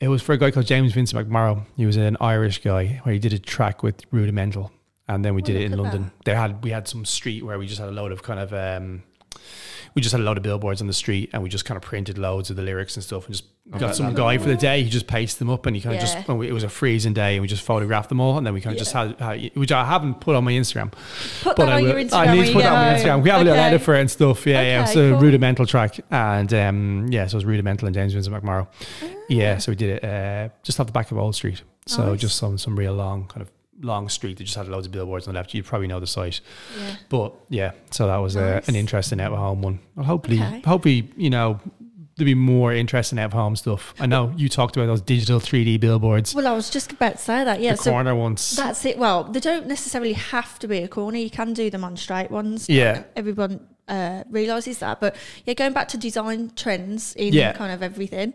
[0.00, 1.64] It was for a guy called James Vincent McMorrow.
[1.76, 4.72] He was an Irish guy where he did a track with Rudimental,
[5.08, 6.10] and then we Oh, did it in London.
[6.24, 8.52] They had we had some street where we just had a load of kind of
[8.52, 9.04] um,
[9.96, 11.82] we just had a lot of billboards on the street, and we just kind of
[11.82, 14.54] printed loads of the lyrics and stuff, and just bet got some guy for the
[14.54, 14.82] day.
[14.84, 16.06] He just pasted them up, and he kind of Yeah.
[16.14, 16.28] just.
[16.28, 18.54] and we- It was a freezing day, and we just photographed them all, and then
[18.54, 20.92] we kind of just had, had, which I haven't put on my Instagram.
[21.42, 22.28] Put But that I, on will- your Instagram.
[22.28, 22.98] I need to put that on my.
[23.00, 23.22] Instagram.
[23.24, 23.68] We have a little Okay.
[23.68, 24.46] edit for it and stuff.
[24.46, 24.82] Yeah, yeah.
[24.82, 25.20] Okay, So cool.
[25.20, 28.68] rudimental track, and um, yeah, so it was rudimental and James Vincent McMorrow.
[29.30, 31.62] Yeah, so we did it uh, just off the back of Old Street.
[31.86, 32.20] So Nice.
[32.20, 35.26] just some some real long kind of long street that just had loads of billboards
[35.28, 35.52] on the left.
[35.54, 36.40] You probably know the site,
[36.78, 36.96] Yeah.
[37.08, 37.72] but yeah.
[37.90, 38.68] So that was uh, Nice.
[38.68, 39.80] an interesting out of home one.
[39.94, 40.60] Well, hopefully, Okay.
[40.64, 41.60] hopefully you know
[42.16, 43.92] there'll be more interesting out of home stuff.
[44.00, 47.18] I know you talked about those digital 3D billboards, Well, I was just about to
[47.18, 47.60] say that.
[47.60, 47.72] Yeah.
[47.72, 48.56] the so corner ones.
[48.56, 48.96] That's it.
[48.96, 51.18] Well, they don't necessarily have to be a corner.
[51.18, 52.70] You can do them on straight ones.
[52.70, 53.02] Yeah.
[53.16, 54.98] Everyone uh, realizes that.
[54.98, 55.14] But
[55.44, 57.52] yeah, going back to design trends in Yeah.
[57.52, 58.32] kind of everything,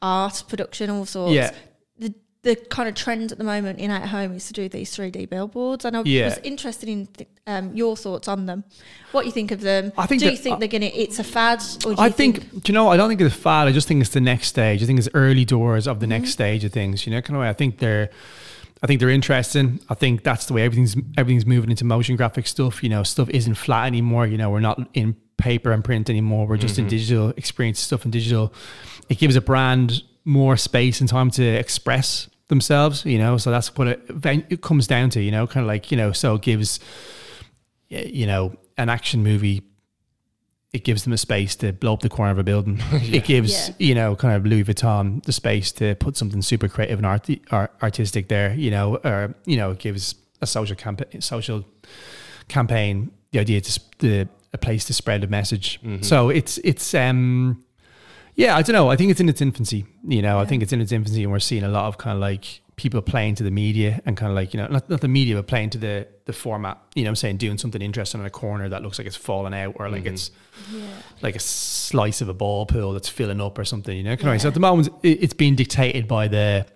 [0.00, 1.34] art, production, all sorts.
[1.34, 1.50] Yeah.
[1.98, 2.14] The,
[2.44, 5.28] the kind of trend at the moment in at home is to do these 3D
[5.28, 5.84] billboards.
[5.84, 6.26] And I Yeah.
[6.26, 8.64] was interested in th- um, your thoughts on them.
[9.12, 9.92] What you think of them?
[9.98, 10.90] I think do you that- think uh, they're gonna?
[10.94, 13.34] It's a fad, or do I you think, do you know, I don't think it's
[13.34, 13.66] a fad.
[13.66, 14.82] I just think it's the next stage.
[14.82, 16.32] I think it's early doors of the next mm-hmm.
[16.32, 17.06] stage of things.
[17.06, 17.48] You know, kind of way.
[17.48, 18.10] I think they're,
[18.82, 19.80] I think they're interesting.
[19.88, 22.82] I think that's the way everything's everything's moving into motion graphic stuff.
[22.82, 24.26] You know, stuff isn't flat anymore.
[24.26, 26.46] You know, we're not in paper and print anymore.
[26.46, 26.90] We're just in mm-hmm.
[26.90, 28.52] digital experience stuff in digital.
[29.08, 33.04] It gives a brand more space and time to express themselves.
[33.04, 34.02] You know, so that's what it,
[34.50, 35.20] it comes down to.
[35.22, 36.80] You know, kind of like you know, so it gives,
[37.88, 39.62] you know, an action movie
[40.72, 42.82] it gives them a space to blow up the corner of a building.
[42.92, 43.74] It gives, Yeah.
[43.78, 47.28] you know, kind of Louis Vuitton the space to put something super creative and art,
[47.52, 51.64] art, artistic there, you know, or, you know, it gives a social campaign, social
[52.48, 55.78] campaign, the idea to, sp- the, a place to spread a message.
[56.00, 57.62] So it's, it's, um,
[58.34, 58.90] yeah, I don't know.
[58.90, 59.86] I think it's in its infancy.
[60.06, 62.16] You know, I think it's in its infancy, and we're seeing a lot of kind
[62.16, 65.00] of like people playing to the media and kind of like you know, not, not
[65.00, 66.78] the media, but playing to the the format.
[66.94, 69.16] You know, what I'm saying doing something interesting in a corner that looks like it's
[69.16, 70.14] falling out, or like mm-hmm.
[70.14, 70.30] it's
[71.22, 73.96] like a slice of a ball pool that's filling up or something.
[73.96, 74.40] You know, of.
[74.40, 76.66] So at the moment, it's being dictated by the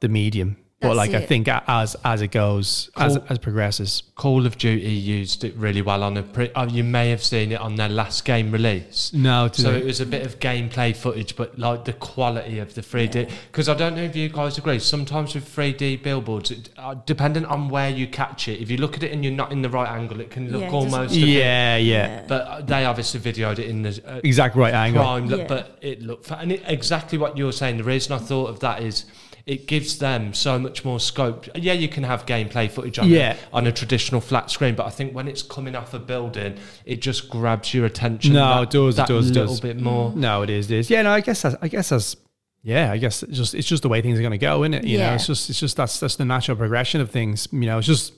[0.00, 0.56] the medium.
[0.84, 3.24] But That's like I think as as it goes, as Cool.
[3.28, 6.22] as it progresses, Call of Duty used it really well on a.
[6.22, 9.10] Pre- oh, you may have seen it on their last game release.
[9.14, 12.74] no, So the- it was a bit of gameplay footage, but like the quality of
[12.74, 13.28] the 3D.
[13.50, 14.78] Because I don't know if you guys agree.
[14.78, 18.96] Sometimes with 3D billboards, it, uh, depending on where you catch it, if you look
[18.96, 21.16] at it and you're not in the right angle, it can look Yeah, it almost.
[21.16, 24.74] a bit- yeah, yeah, But uh, they obviously videoed it in the uh, exact right
[24.74, 25.02] angle.
[25.02, 25.46] prime look, Yeah.
[25.48, 26.26] but it looked.
[26.26, 27.78] fa- And it, exactly what you're saying.
[27.78, 29.04] The reason I thought of that is.
[29.46, 31.46] It gives them so much more scope.
[31.54, 33.32] Yeah, you can have gameplay footage on Yeah.
[33.32, 36.56] it on a traditional flat screen, but I think when it's coming off a building,
[36.86, 38.32] it just grabs your attention.
[38.32, 39.60] No, that, it does, it does, it little does.
[39.60, 40.12] bit more.
[40.16, 40.70] No, it is.
[40.70, 40.88] It is.
[40.90, 42.16] Yeah, no, I guess that's, I guess that's
[42.62, 44.72] yeah, I guess it's just it's just the way things are going to go, isn't
[44.72, 44.84] it?
[44.84, 47.46] You know, it's just it's just that's that's the natural progression of things.
[47.52, 48.14] You know, it's just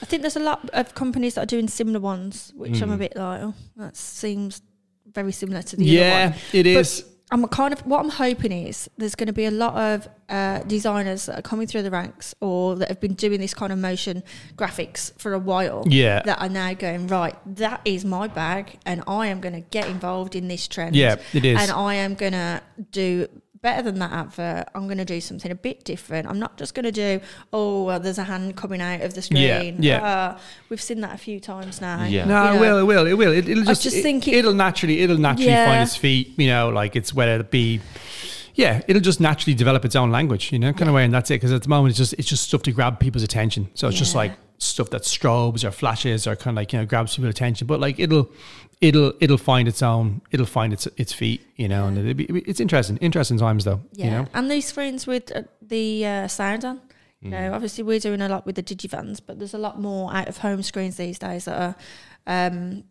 [0.00, 2.96] I think there's a lot of companies that are doing similar ones, which I'm a
[2.96, 2.98] Mm.
[2.98, 4.62] bit like, oh, that seems
[5.12, 6.38] very similar to the other yeah, one.
[6.54, 7.04] it is.
[7.34, 10.60] I'm kind of what I'm hoping is there's going to be a lot of uh,
[10.60, 13.78] designers that are coming through the ranks or that have been doing this kind of
[13.80, 14.22] motion
[14.54, 15.82] graphics for a while.
[15.84, 16.22] Yeah.
[16.22, 17.34] That are now going right.
[17.56, 20.94] That is my bag, and I am going to get involved in this trend.
[20.94, 21.60] Yeah, it is.
[21.60, 22.62] And I am going to
[22.92, 23.26] do
[23.64, 24.68] better than that advert.
[24.76, 26.28] I'm going to do something a bit different.
[26.28, 27.20] I'm not just going to do
[27.52, 29.42] oh well, there's a hand coming out of the screen.
[29.42, 30.04] Yeah, yeah.
[30.06, 30.38] Uh,
[30.68, 32.04] we've seen that a few times now.
[32.04, 32.26] Yeah.
[32.26, 32.78] No, You it will.
[32.78, 33.32] it will, it will.
[33.32, 35.66] It, it'll I just, just it, think it- it'll naturally, it'll naturally Yeah.
[35.66, 36.38] find its feet.
[36.38, 37.80] You know, like it's whether it be,
[38.54, 40.52] yeah, it'll just naturally develop its own language.
[40.52, 41.34] You know, kind of way, and that's it.
[41.36, 43.68] Because at the moment, it's just it's just stuff to grab people's attention.
[43.74, 46.86] So it's just like stuff that strobes or flashes or kind of like you know
[46.86, 47.66] grabs people's attention.
[47.66, 48.30] But like it'll,
[48.88, 51.40] it'll, it'll find its own, it'll find its its feet.
[51.56, 53.80] You know, and it'll be, it's interesting, interesting times though.
[53.92, 56.80] Yeah, You know, and these screens with uh, the uh, sound on.
[57.20, 57.54] You know, Mm.
[57.54, 60.36] obviously we're doing a lot with the digivans, but there's a lot more out of
[60.38, 61.74] home screens these days that are
[62.26, 62.84] um,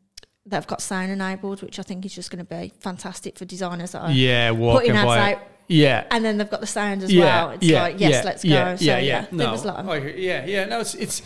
[0.48, 3.46] that have got sound enabled, which I think is just going to be fantastic for
[3.46, 7.04] designers that are yeah, walking putting ads out, yeah, and then they've got the sound
[7.04, 7.50] as yeah, well.
[7.52, 8.50] It's yeah, like yes, yeah, let's go.
[8.50, 9.26] yeah, so yeah, yeah, yeah.
[9.32, 10.66] No, there's a lot of- yeah, yeah.
[10.66, 11.22] No, it's it's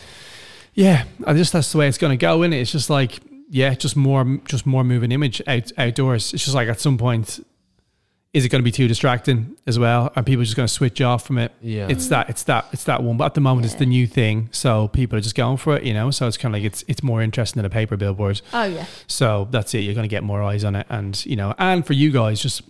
[0.74, 1.06] yeah.
[1.26, 2.44] I just that's the way it's going to go.
[2.44, 6.34] In it, it's just like yeah, just more just more moving image out outdoors.
[6.34, 7.40] It's just like at some point,
[8.34, 10.12] is it going to be too distracting as well?
[10.16, 11.54] Are people just going to switch off from it?
[11.62, 11.88] Yeah.
[11.90, 13.18] It's that it's that it's that one.
[13.18, 15.84] But at the moment, it's the new thing, so people are just going for it.
[15.84, 18.42] You know, so it's kind of like it's it's more interesting than a paper billboard.
[18.54, 19.80] oh yeah, So that's it.
[19.80, 22.42] You're going to get more eyes on it, and you know, and for you guys,
[22.42, 22.62] just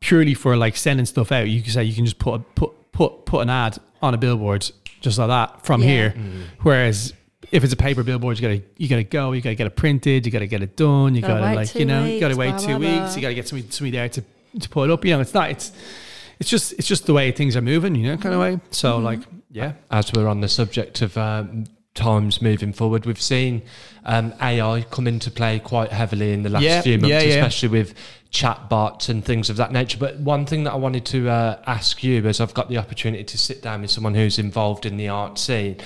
[0.00, 2.92] purely for like sending stuff out, you can say you can just put a, put
[2.92, 5.88] put put an ad on a billboard just like that from Yeah.
[5.88, 6.10] here.
[6.16, 6.42] Mm.
[6.62, 7.12] Whereas
[7.52, 10.26] if it's a paper billboard, you gotta you gotta go, you gotta get it printed,
[10.26, 12.36] you gotta get it done, you Gotta gotta, wait like two you know, you gotta
[12.36, 13.14] weeks, wait blah, two blah, weeks, blah.
[13.14, 14.24] you gotta get somebody somebody there to
[14.60, 15.04] to put it up.
[15.04, 15.72] You know, it's not it's
[16.38, 18.60] it's just it's just the way things are moving, you know, kind of way.
[18.70, 19.04] So Mm-hmm.
[19.04, 19.20] like
[19.50, 23.06] yeah, As we're on the subject of um, times moving forward.
[23.06, 23.62] We've seen
[24.04, 27.34] um, AI come into play quite heavily in the last Yeah, few months, yeah, yeah.
[27.36, 27.94] especially with
[28.30, 29.96] chatbots and things of that nature.
[29.98, 33.24] But one thing that I wanted to uh, ask you, as I've got the opportunity
[33.24, 35.76] to sit down with someone who's involved in the art scene,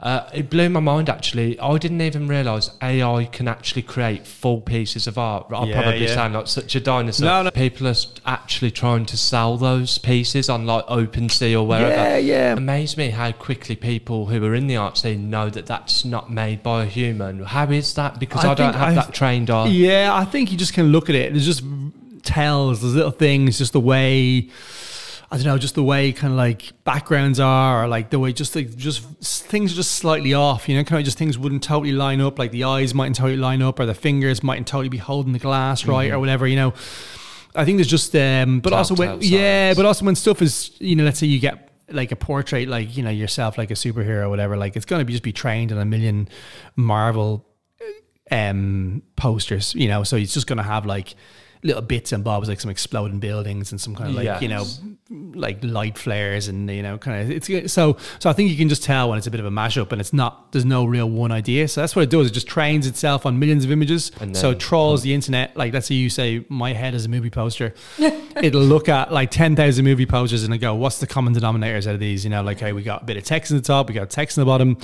[0.00, 1.58] uh, it blew my mind actually.
[1.58, 5.46] I didn't even realise AI can actually create full pieces of art.
[5.50, 6.14] I'll Yeah, probably yeah.
[6.14, 7.26] sound like such a dinosaur.
[7.26, 7.50] No, no.
[7.50, 7.94] People are
[8.24, 11.88] actually trying to sell those pieces on like OpenSea or wherever.
[11.90, 12.52] Yeah, yeah.
[12.52, 16.30] Amazed me how quickly people who are in the art scene know that that's not
[16.30, 17.42] made by a human.
[17.42, 18.20] How is that?
[18.20, 19.66] Because I, I don't have I- that trained eye.
[19.66, 21.32] Yeah, I think you just can look at it.
[21.32, 21.64] There's just
[22.22, 24.48] tells, there's little things, just the way
[25.30, 28.32] I don't know, just the way kind of like backgrounds are, or like the way
[28.32, 30.68] just like just things are just slightly off.
[30.68, 32.38] You know, kind of just things wouldn't totally line up.
[32.38, 35.38] Like the eyes mightn't totally line up, or the fingers mightn't totally be holding the
[35.38, 36.46] glass right, or whatever.
[36.46, 36.74] You know,
[37.54, 40.96] I think there's just um, but also when yeah, but also when stuff is you
[40.96, 44.22] know, let's say you get like a portrait, like you know yourself, like a superhero,
[44.22, 44.56] or whatever.
[44.56, 46.28] Like it's going to be just be trained on a million
[46.74, 47.44] Marvel
[48.30, 51.14] um posters, you know, so it's just gonna have like
[51.62, 54.64] little bits and bobs like some exploding buildings and some kind of like you know
[55.34, 58.68] like light flares and you know kind of it's so so I think you can
[58.68, 61.08] just tell when it's a bit of a mashup and it's not there's no real
[61.08, 61.66] one idea.
[61.68, 64.12] So that's what it does it just trains itself on millions of images.
[64.20, 67.04] And so then- it trawls the internet like let's say you say my head is
[67.06, 67.74] a movie poster.
[67.98, 71.94] It'll look at like 10,000 movie posters and it go what's the common denominators out
[71.94, 72.24] of these?
[72.24, 74.10] You know like hey we got a bit of text in the top we got
[74.10, 74.76] text in the bottom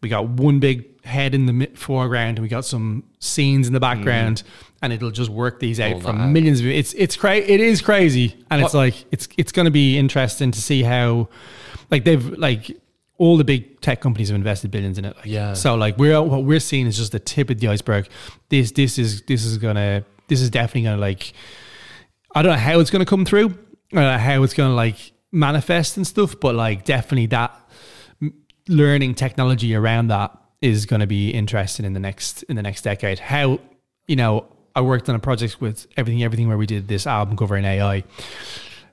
[0.00, 3.78] we got one big head in the foreground and we got some scenes in the
[3.78, 3.82] mm.
[3.82, 4.42] background
[4.82, 7.60] and it'll just work these out All from that millions of it's it's cra- it
[7.60, 11.28] is crazy and it's like it's it's going to be interesting to see how
[11.90, 12.76] like they've like
[13.18, 15.52] all the big tech companies have invested billions in it like, Yeah.
[15.52, 18.08] so like we're what we're seeing is just the tip of the iceberg
[18.48, 21.34] this this is this is gonna this is definitely gonna like
[22.34, 23.46] I don't know how it's going to come through.
[23.92, 27.56] I don't know how it's going to like manifest and stuff, but like definitely that
[28.68, 32.82] learning technology around that is going to be interesting in the next in the next
[32.82, 33.18] decade.
[33.18, 33.60] How
[34.06, 37.36] you know I worked on a project with everything everything where we did this album
[37.36, 38.02] cover in AI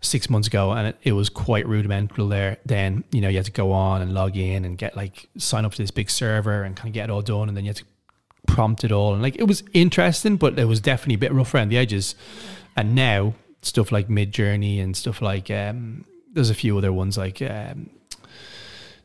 [0.01, 2.57] six months ago, and it, it was quite rudimental there.
[2.65, 5.63] Then you know you had to go on and log in and get like sign
[5.63, 7.69] up to this big server and kind of get it all done, and then you
[7.69, 7.86] had to
[8.47, 11.53] prompt it all and like it was interesting but it was definitely a bit rough
[11.53, 12.15] around the edges
[12.76, 17.39] and now stuff like Midjourney and stuff like um there's a few other ones like
[17.43, 17.89] um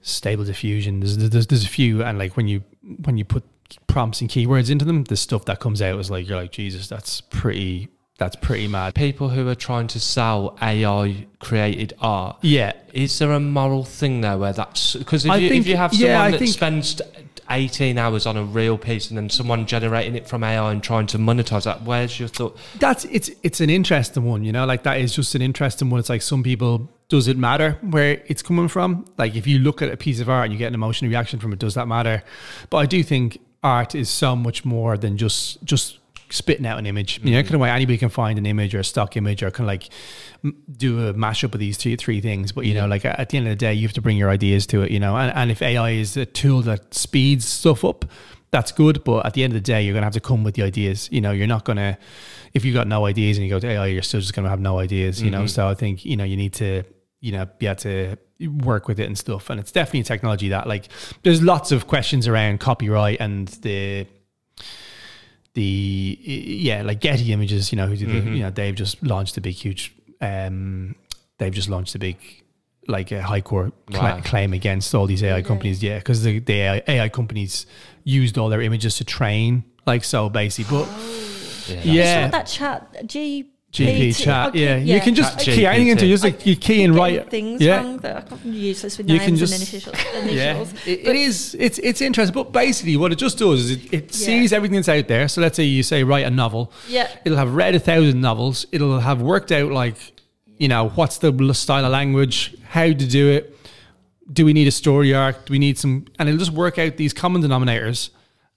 [0.07, 1.01] stable diffusion.
[1.01, 2.63] There's, there's there's a few and like when you
[3.05, 3.45] when you put
[3.89, 6.87] prompts and keywords into them the stuff that comes out is like you're like jesus
[6.87, 7.89] that's pretty
[8.19, 8.95] that's pretty mad.
[8.95, 12.39] People who are trying to sell AI created art.
[12.43, 12.73] yeah.
[12.93, 15.77] Is there a moral thing there where that's because if, I you, think- if you
[15.77, 17.03] have yeah, someone I that think- spends
[17.49, 21.07] 18 hours on a real piece and then someone generating it from AI and trying
[21.09, 22.57] to monetize that, where's your thought?
[22.81, 24.64] that's it's it's an interesting one you know?
[24.67, 26.01] Like that is just an interesting one.
[26.01, 29.05] It's like some people does it matter where it's coming from?
[29.17, 31.39] Like if you look at a piece of art and you get an emotional reaction
[31.39, 32.23] from it does that matter?
[32.71, 35.99] But i do think art is so much more than just just
[36.31, 37.47] spitting out an image you know mm-hmm.
[37.47, 39.68] kind of way anybody can find an image or a stock image or kind of
[39.68, 39.89] like
[40.45, 43.37] m- do a mashup of these two three things but you know like at the
[43.37, 45.33] end of the day you have to bring your ideas to it you know and,
[45.37, 48.05] and if ai is a tool that speeds stuff up
[48.51, 49.05] that's good.
[49.05, 50.62] But at the end of the day, you're going to have to come with the
[50.62, 51.09] ideas.
[51.12, 51.99] You know, you're not going to,
[52.55, 54.51] if you've got no ideas and you go to AI, you're still just going to
[54.51, 55.41] have no ideas, you know?
[55.41, 55.47] Mm-hmm.
[55.49, 56.85] So I think, you know, you need to,
[57.20, 58.16] you know, be able to
[58.64, 59.51] work with it and stuff.
[59.51, 60.89] And it's definitely a technology that, like,
[61.22, 64.07] there's lots of questions around copyright and the,
[65.57, 69.37] the, yeah, like Getty Images, you know, who did the, you know, they've just launched
[69.39, 70.95] a big, huge, um,
[71.39, 72.19] they've just launched a big,
[72.87, 74.21] like a high court cla- Wow.
[74.23, 75.83] claim against all these AI companies.
[75.83, 77.67] Yeah, because the, the AI, AI companies
[78.05, 80.79] used all their images to train, like so basically.
[80.79, 80.89] But
[81.69, 84.49] Yeah, yeah, Saw that chat G GP chat.
[84.51, 84.95] okay, yeah.
[84.95, 87.31] you can just Chat key anything into just like you key and Getting write.
[87.31, 87.77] things yeah.
[87.83, 89.73] wrong that I useless with You names can and just-
[90.14, 90.35] initials.
[90.35, 91.55] Yeah, it, it is.
[91.59, 94.89] It's it's interesting, but basically, what it just does is it, it sees everything that's
[94.89, 95.29] out there.
[95.29, 96.73] So let's say you say write a novel.
[96.89, 97.11] Yeah.
[97.25, 98.64] it'll have read a thousand novels.
[98.73, 99.97] It'll have worked out like,
[100.57, 103.53] you know, what's the style of language, how to do it.
[104.33, 105.45] Do we need a story arc?
[105.47, 106.07] Do we need some?
[106.19, 108.11] And it'll just work out these common denominators,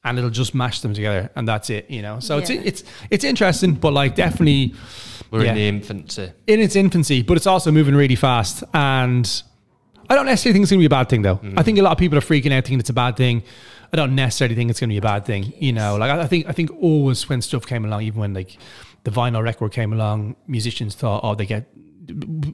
[0.04, 1.89] and it'll just mash them together, and that's it.
[1.89, 2.62] You know, so it's Yeah.
[2.64, 4.74] it's it's interesting, but like definitely
[5.32, 5.50] We're Yeah.
[5.52, 6.32] in the infancy.
[6.47, 8.64] in its infancy, but it's also moving really fast.
[8.74, 9.30] And
[10.10, 11.36] I don't necessarily think it's going to be a bad thing, though.
[11.38, 11.54] Mm.
[11.60, 13.43] I think a lot of people are freaking out thinking it's a bad thing.
[13.93, 15.54] I don't necessarily think it's going to be a bad thing.
[15.60, 18.34] You know, like I I think I think always when stuff came along, even when
[18.34, 18.58] like
[19.04, 21.68] the vinyl record came along, musicians thought, oh, they get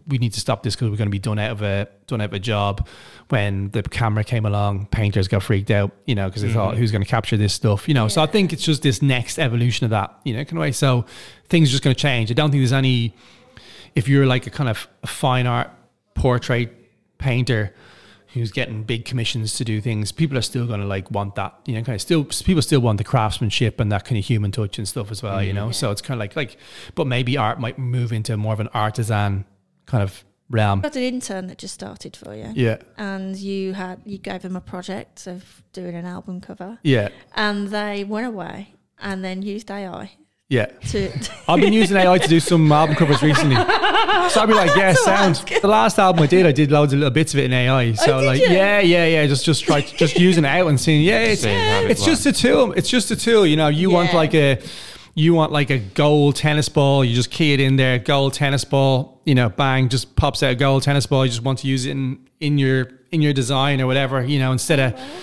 [0.08, 2.22] we need to stop this because we're going to be done out of a done
[2.22, 2.88] out of a job.
[3.30, 6.78] When the camera came along, painters got freaked out, you know, because they thought mm.
[6.78, 8.08] who's going to capture this stuff, you know.
[8.08, 10.72] So I think it's just this next evolution of that, you know, kind of way.
[10.72, 11.06] So
[11.50, 12.30] things are just going to change.
[12.32, 13.14] I don't think there's any
[13.96, 15.72] if you're like a kind of fine art
[16.14, 16.72] portrait
[17.18, 17.74] painter,
[18.36, 21.58] who's getting big commissions to do things, people are still going to like want that,
[21.66, 24.52] you know, kind of still people still want the craftsmanship and that kind of human
[24.52, 25.56] touch and stuff as well, you mm.
[25.56, 25.72] know.
[25.72, 26.58] So it's kind of like like,
[26.94, 29.46] but maybe art might move into more of an artisan
[29.86, 30.82] kind of realm.
[30.82, 34.56] got an intern that just started for you, Yeah, and you had you gave them
[34.56, 39.72] a project of doing an album cover, yeah, and they went away and then used
[39.72, 40.12] AI
[40.50, 40.66] yeah.
[40.66, 41.12] to.
[41.48, 43.56] I've been using AI to do some album covers recently.
[43.56, 45.36] So I'd be like, yeah, sound.
[45.62, 47.90] The last album I did, I did loads of little bits of it in AI.
[47.90, 48.48] Oh, so Oh, like, you?
[48.48, 49.26] yeah, yeah, yeah.
[49.28, 52.26] Just just try just using it out and seeing, yeah, it's Seeing how it's just
[52.26, 52.72] a tool.
[52.74, 53.46] It's just a tool.
[53.46, 54.60] You know, you want like a
[55.16, 57.04] you want like a gold tennis ball.
[57.06, 59.22] You just key it in there, gold tennis ball.
[59.26, 61.26] You know, bang, just pops out a gold tennis ball.
[61.26, 64.24] You just want to use it in in your in your design or whatever.
[64.24, 65.20] You know, instead of oh,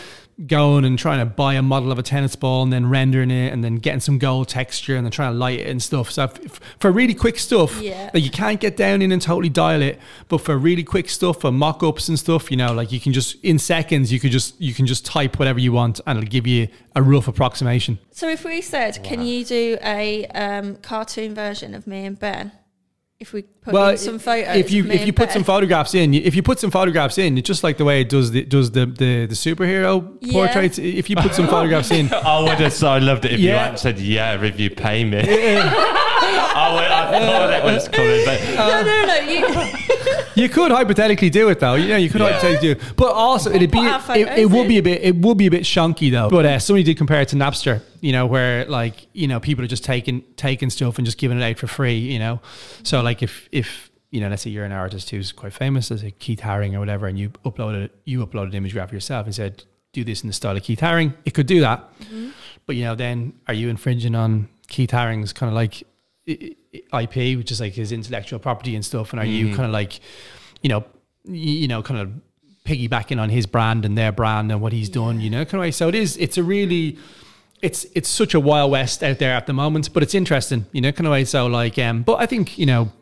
[0.46, 3.52] going and trying to buy a model of a tennis ball and then rendering it
[3.52, 6.10] and then getting some gold texture and then trying to light it and stuff.
[6.10, 8.10] So if, for really quick stuff, Yeah.
[8.14, 11.40] like you can't get down in and totally dial it, but for really quick stuff,
[11.42, 14.60] for mock-ups and stuff, you know, like you can just in seconds you could just
[14.60, 17.98] you can just type whatever you want and it'll give you a rough approximation.
[18.10, 22.52] So if we said, can you do a um, cartoon version of me and Ben?
[23.22, 25.34] If we put in some photos, if you of me if you put Ben?
[25.34, 28.08] some photographs in, if you put some photographs in, it's just like the way it
[28.08, 30.32] does the does the the, the superhero Yeah.
[30.32, 30.76] portraits.
[30.78, 33.62] If you put some photographs in, I would have so loved it if you Yeah.
[33.62, 35.18] hadn't said yeah if you pay me.
[36.54, 39.68] I, would, I thought that was coming, but no, no, no.
[40.36, 41.74] You, You could hypothetically do it though.
[41.74, 42.32] You know, you could Yeah.
[42.32, 42.96] hypothetically do it.
[42.96, 45.62] But also, it'd be it, it would be a bit it would be a bit
[45.62, 46.28] shonky though.
[46.28, 47.82] But uh, somebody did compare it to Napster.
[48.02, 51.40] You know, where like you know people are just taking taking stuff and just giving
[51.40, 51.96] it out for free.
[51.96, 52.40] You know,
[52.82, 56.02] so like if if you know, let's say you're an artist who's quite famous, as
[56.02, 59.34] a Keith Haring or whatever, and you uploaded you uploaded an image graph yourself and
[59.34, 62.30] said, "Do this in the style of Keith Haring." It could do that, mm-hmm.
[62.66, 65.82] but you know, then are you infringing on Keith Haring's kind of like
[66.28, 66.54] i-
[66.92, 69.12] i- IP, which is like his intellectual property and stuff?
[69.12, 69.56] And are you mm-hmm.
[69.56, 70.00] kind of like,
[70.60, 70.84] you know,
[71.24, 72.12] you know, kind of
[72.64, 75.60] piggybacking on his brand and their brand and what he's done, you know, kind of
[75.60, 75.70] way.
[75.70, 76.16] So it is.
[76.16, 76.98] It's a really,
[77.62, 80.80] it's it's such a wild west out there at the moment, but it's interesting, you
[80.80, 81.24] know, kind of way.
[81.24, 82.92] So like, um, but I think you know,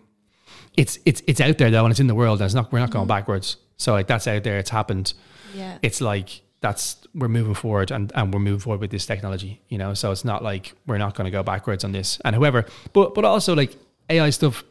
[0.77, 2.79] it's it's it's out there though, and it's in the world, and it's not we're
[2.79, 3.57] not going backwards.
[3.79, 4.59] So like that's out there.
[4.59, 5.15] It's happened
[5.55, 5.79] yeah.
[5.83, 9.79] it's like that's we're moving forward and, and we're moving forward with this technology you
[9.79, 12.67] know so it's not like we're not going to go backwards on this and however
[12.93, 13.77] but but also like
[14.11, 14.63] ai stuff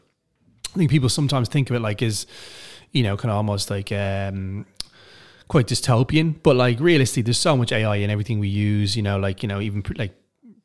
[0.72, 2.26] i think people sometimes think of it like is
[2.92, 4.64] you know kind of almost like um
[5.52, 9.18] quite dystopian but like realistically there's so much ai in everything we use you know
[9.18, 10.14] like you know even pr- like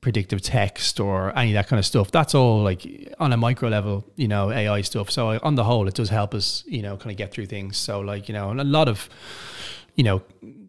[0.05, 2.11] predictive text or any of that kind of stuff.
[2.11, 2.85] That's all like
[3.19, 5.09] on a micro level you know ai stuff.
[5.09, 7.75] So on the whole it does help us you know kind of get through things.
[7.75, 9.09] So like you know and a lot of
[9.95, 10.21] you know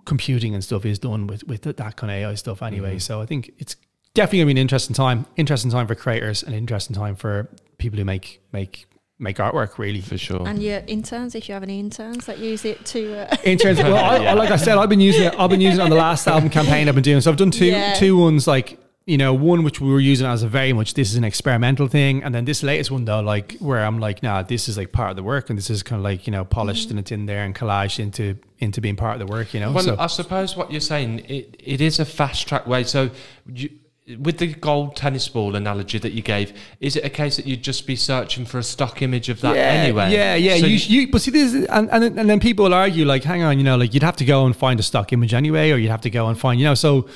[0.07, 2.93] computing and stuff is done with with that kind of ai stuff anyway.
[2.93, 3.09] Mm-hmm.
[3.11, 3.77] So i think it's
[4.14, 7.99] definitely gonna be an interesting time interesting time for creators and interesting time for people
[7.99, 8.87] who make make
[9.19, 10.47] make artwork really for sure.
[10.47, 13.33] And your interns, if you have any interns that use it to.
[13.33, 14.35] Uh, in terms of, well, I, Yeah.
[14.35, 15.35] like I said, I've been using it.
[15.39, 17.21] I've been using it on the last album campaign I've been doing.
[17.21, 17.95] So I've done two Yeah.
[17.95, 21.11] two ones like you know one which we were using as a very much this
[21.11, 24.43] is an experimental thing, and then this latest one though like where I'm like, nah,
[24.43, 26.45] this is like part of the work, and this is kind of like you know
[26.45, 29.55] polished and it's in there and collaged into into being part of the work.
[29.55, 32.67] You know, Well, so I suppose what you're saying it, it is a fast track
[32.67, 32.83] way.
[32.85, 33.11] So,
[33.53, 33.71] you,
[34.20, 37.62] with the gold tennis ball analogy that you gave, is it a case that you'd
[37.62, 40.12] just be searching for a stock image of that yeah, anyway?
[40.12, 40.59] Yeah, yeah.
[40.59, 43.24] So you, you, but see, this is, and, and and then people will argue like,
[43.24, 45.72] hang on, you know, like you'd have to go and find a stock image anyway,
[45.72, 47.09] or you'd have to go and find, you know, so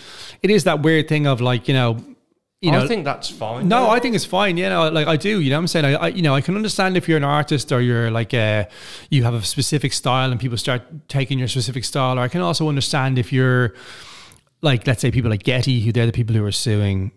[0.43, 1.97] it is that weird thing of like, you know,
[2.61, 3.68] you know, I think that's fine.
[3.68, 3.91] No, though.
[3.91, 4.59] I think it's fine.
[4.59, 5.41] You know, like I do.
[5.41, 7.24] You know, what I'm saying, I, I, you know, I can understand if you're an
[7.24, 8.68] artist or you're like a,
[9.09, 12.18] you have a specific style and people start taking your specific style.
[12.18, 13.74] Or I can also understand if you're,
[14.63, 17.13] like, let's say people like Getty, who they're the people who are suing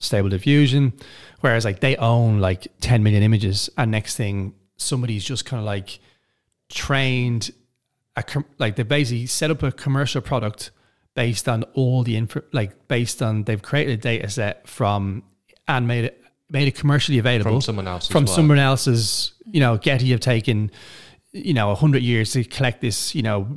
[0.00, 0.92] Stable Diffusion,
[1.40, 5.66] whereas like they own like 10 million images, and next thing somebody's just kind of
[5.66, 5.98] like
[6.68, 7.50] trained,
[8.16, 10.70] a com- like they basically set up a commercial product
[11.14, 15.22] based on all the info, like based on they've created a data set from
[15.66, 18.34] and made it made it commercially available From someone else's from work.
[18.34, 19.32] someone else's.
[19.50, 20.70] You know, Getty have taken
[21.32, 23.48] you know a hundred years to collect this you know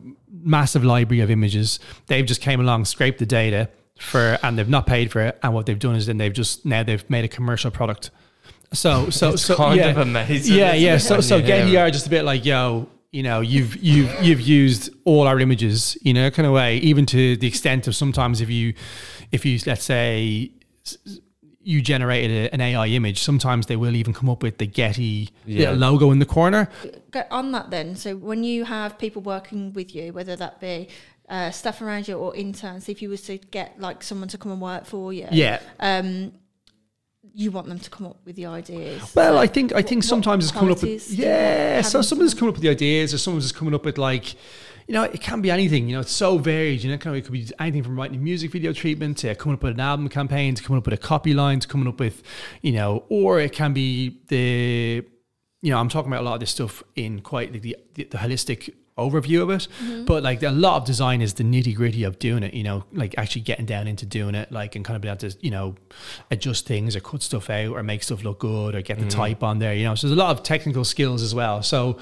[0.44, 1.80] massive library of images.
[2.08, 3.70] They've just came along, scraped the data
[4.00, 5.40] for, and they've not paid for it.
[5.44, 8.12] And what they've done is then they've just now they've made a commercial product.
[8.74, 10.98] So so It's so kind yeah, of amazing, Yeah, yeah.
[10.98, 12.88] So so Getty are just a bit like yo.
[13.12, 17.06] You know, you've you've you've used all our images, you know, kind of way, even
[17.08, 18.74] to the extent of sometimes if you,
[19.34, 20.52] if you let's say
[21.64, 25.30] you generated a, an AI image, sometimes they will even come up with the Getty
[25.46, 25.72] Yeah.
[25.72, 26.68] logo in the corner.
[27.12, 27.96] Go on that then.
[27.96, 30.88] So when you have people working with you, whether that be
[31.30, 34.52] uh, staff around you or interns, if you was to get like someone to come
[34.52, 36.34] and work for you, Yeah, um,
[37.34, 39.14] you want them to come up with the ideas.
[39.16, 41.36] Well, Like, I think I think what sometimes it's coming up with do you want
[41.38, 41.82] yeah.
[41.82, 42.40] So someone's someone?
[42.40, 44.36] coming up with the ideas, or someone's just coming up with like,
[44.88, 45.88] you know, it can be anything.
[45.88, 46.84] You know, it's so varied.
[46.84, 49.64] You know, it could be anything from writing a music video treatment to coming up
[49.64, 52.24] with an album campaign to coming up with a copy line to coming up with,
[52.62, 55.06] you know, or it can be the,
[55.62, 58.18] you know, I'm talking about a lot of this stuff in quite the the, the
[58.18, 58.74] holistic
[59.10, 60.06] overview of it Mm-hmm.
[60.06, 62.84] but like a lot of design is the nitty gritty of doing it you know
[62.94, 65.52] like actually getting down into doing it like and kind of being able to you
[65.52, 65.76] know
[66.30, 69.44] adjust things or cut stuff out or make stuff look good or get the type
[69.44, 69.96] on there you know.
[69.96, 71.62] So there's a lot of technical skills as well.
[71.64, 71.98] So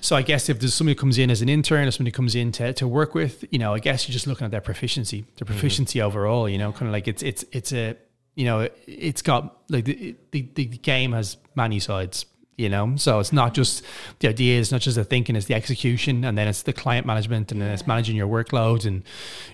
[0.00, 2.34] so i guess if there's somebody who comes in as an intern or somebody comes
[2.34, 5.24] in to, to work with you know i guess you're just looking at their proficiency
[5.36, 7.96] their proficiency overall you know kind of like it's it's it's a
[8.34, 12.26] you know it, it's got like the, the the game has many sides
[12.60, 12.94] you know?
[12.96, 13.82] So it's not just
[14.20, 17.06] the idea it's not just the thinking it's the execution and then it's the client
[17.06, 19.02] management and then it's managing your workload and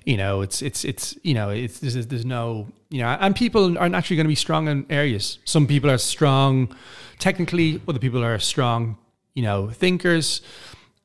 [0.04, 3.78] you know it's it's it's you know it's there's, there's no you know and people
[3.78, 5.38] are naturally going to be strong in areas.
[5.44, 6.74] Some people are strong
[7.18, 8.98] technically other people are strong
[9.34, 10.42] you know thinkers.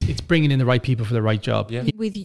[0.02, 1.70] It's bringing in the right people for the right job.
[1.70, 1.84] Yeah.
[1.96, 2.18] with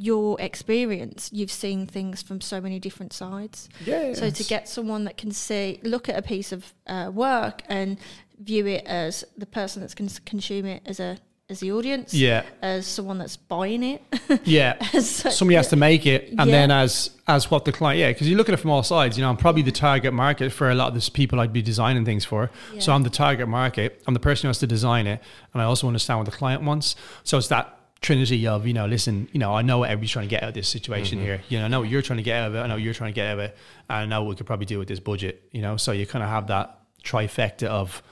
[0.00, 3.68] your experience, you've seen things from so many different sides.
[3.84, 4.14] yeah.
[4.14, 7.98] So to get someone that can see, look at a piece of uh, work and
[8.40, 11.18] view it as the person that's going to consume it as a
[11.50, 12.44] as the audience, yeah.
[12.62, 14.02] as someone that's buying it,
[14.44, 14.76] yeah.
[14.94, 16.44] As such- somebody has to make it and Yeah.
[16.46, 19.16] then as as what the client yeah because you look at it from all sides
[19.16, 21.62] you know i'm probably the target market for a lot of these people i'd be
[21.62, 22.50] designing things for.
[22.78, 25.20] So i'm the target market i'm the person who has to design it
[25.52, 26.94] and i also understand what the client wants.
[27.24, 30.26] So it's that trinity of you know listen you know i know what everybody's trying
[30.26, 31.26] to get out of this situation mm-hmm.
[31.26, 31.42] here.
[31.48, 32.82] You know i know what you're trying to get out of it i know what
[32.82, 33.56] you're trying to get out of it
[33.88, 35.76] and i know what we could probably do with this budget you know?
[35.76, 38.02] So you kind of have that trifecta of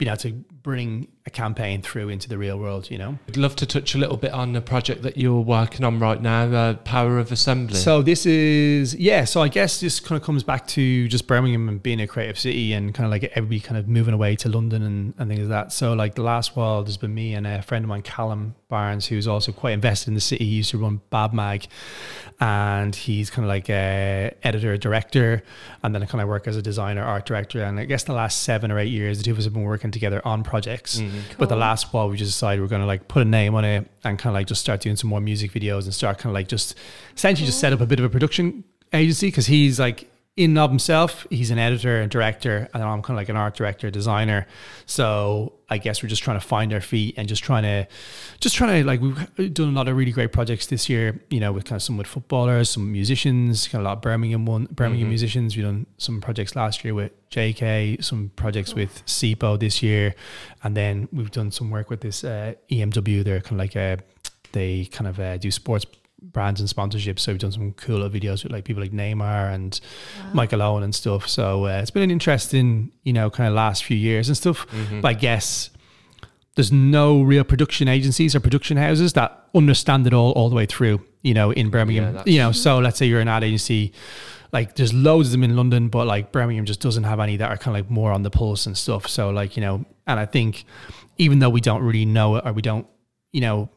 [0.00, 0.32] being able to
[0.62, 3.98] bring a campaign through into the real world you know I'd love to touch a
[3.98, 7.76] little bit on the project that you're working on right now, uh, Power of Assembly.
[7.76, 9.24] So this is yeah.
[9.24, 12.38] So I guess this kind of comes back to just Birmingham and being a creative
[12.38, 15.40] city and kind of like everybody kind of moving away to London and, and things
[15.40, 15.72] like that.
[15.72, 19.06] So like the last while, there's been me and a friend of mine, Callum Barnes,
[19.06, 20.44] who's also quite invested in the city.
[20.44, 21.66] He used to run Bab Mag,
[22.40, 25.42] and he's kind of like a editor, director,
[25.82, 27.62] and then I kind of work as a designer, art director.
[27.62, 29.64] And I guess the last seven or eight years, the two of us have been
[29.64, 31.00] working together on projects.
[31.38, 33.64] But the last while, we just decided we're going to like put a name on
[33.64, 36.30] it and kind of like just start doing some more music videos and start kind
[36.30, 36.74] of like just
[37.16, 40.58] essentially just set up a bit of a production agency because he's like in and
[40.58, 43.90] of himself, he's an editor and director, and I'm kind of like an art director,
[43.90, 44.46] designer.
[44.86, 47.86] So I guess we're just trying to find our feet and just trying to,
[48.40, 49.00] just trying to like
[49.36, 51.20] we've done a lot of really great projects this year.
[51.30, 54.02] You know, with kind of some with footballers, some musicians, kind of a lot of
[54.02, 55.10] Birmingham one, Birmingham Mhm.
[55.10, 55.56] musicians.
[55.56, 60.14] We've done some projects last year with JK, some projects with SIPO this year,
[60.62, 63.24] and then we've done some work with this uh, EMW.
[63.24, 63.98] They're kind of like a,
[64.52, 65.84] they kind of uh, do sports
[66.22, 67.20] brands and sponsorships.
[67.20, 69.80] So we've done some cool videos with like people like Neymar and
[70.26, 70.30] Wow.
[70.34, 71.28] Michael Owen and stuff.
[71.28, 74.66] So uh, it's been an interesting, you know, kind of last few years and stuff.
[74.68, 75.00] Mhm.
[75.02, 75.70] But I guess
[76.56, 80.66] there's no real production agencies or production houses that understand it all all the way
[80.66, 81.00] through.
[81.22, 82.04] You know, in Birmingham.
[82.14, 83.92] that's- you know, so let's say you're an ad agency.
[84.52, 87.50] Like there's loads of them in London, but like Birmingham just doesn't have any that
[87.50, 89.06] are kind of like more on the pulse and stuff.
[89.06, 90.64] So like you know, and I think
[91.18, 92.86] even though we don't really know it or we don't,
[93.32, 93.68] you know,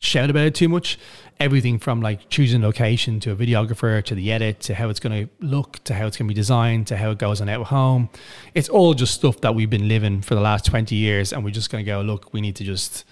[0.00, 0.98] shout about it too much.
[1.38, 5.26] Everything from like choosing location to a videographer to the edit to how it's going
[5.26, 7.66] to look to how it's going to be designed to how it goes on out
[7.66, 8.08] home.
[8.54, 11.32] It's all just stuff that we've been living for the last 20 years.
[11.32, 13.04] And we're just going to go, look, we need to just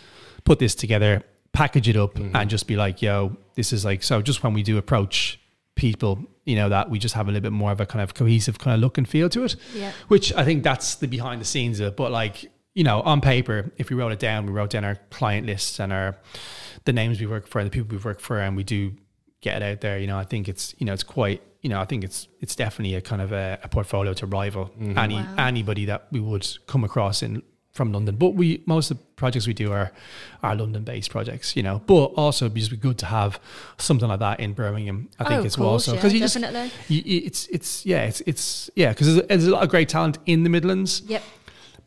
[0.44, 1.22] put this together,
[1.52, 2.32] package it up, Mhm.
[2.34, 5.38] and just be like, yo, this is like, so just when we do approach
[5.74, 8.12] people, you know, that we just have a little bit more of a kind of
[8.14, 9.92] cohesive kind of look and feel to it Yeah.
[10.08, 11.96] which I think that's the behind the scenes of it.
[11.96, 14.96] But like, you know, on paper, if we wrote it down, we wrote down our
[15.10, 16.16] client lists and our
[16.84, 18.92] the names we work for and the people we work for and we do
[19.40, 21.80] get it out there, you know, I think it's you know, it's quite you know,
[21.80, 24.96] I think it's it's definitely a kind of a, a portfolio to rival Mhm.
[24.96, 25.34] any Wow.
[25.50, 28.14] anybody that we would come across in from London.
[28.16, 29.90] But we most of the projects we do are
[30.44, 31.76] are London based projects, you know.
[31.84, 33.40] But also it'd just be good to have
[33.78, 35.08] something like that in Birmingham.
[35.18, 35.68] I think oh, as of well.
[35.70, 36.70] course, So yeah, because you just definitely.
[36.94, 39.88] you, you- it's it's yeah it's it's yeah because there's, there's a lot of great
[39.88, 41.22] talent in the Midlands, Yep.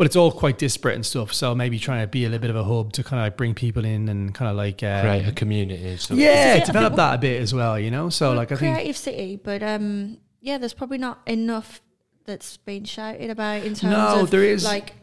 [0.02, 1.32] But it's all quite disparate and stuff.
[1.32, 3.38] So maybe trying to be a little bit of a hub to kind of like
[3.38, 5.96] bring people in and kind of like uh, Create a community.
[5.98, 7.78] So yeah, Yeah, develop that a bit as well.
[7.78, 10.98] You know, so We're a like I think creative city, but um, yeah, there's probably
[10.98, 11.84] not enough
[12.26, 14.94] that's been shouted about in terms no, of there is like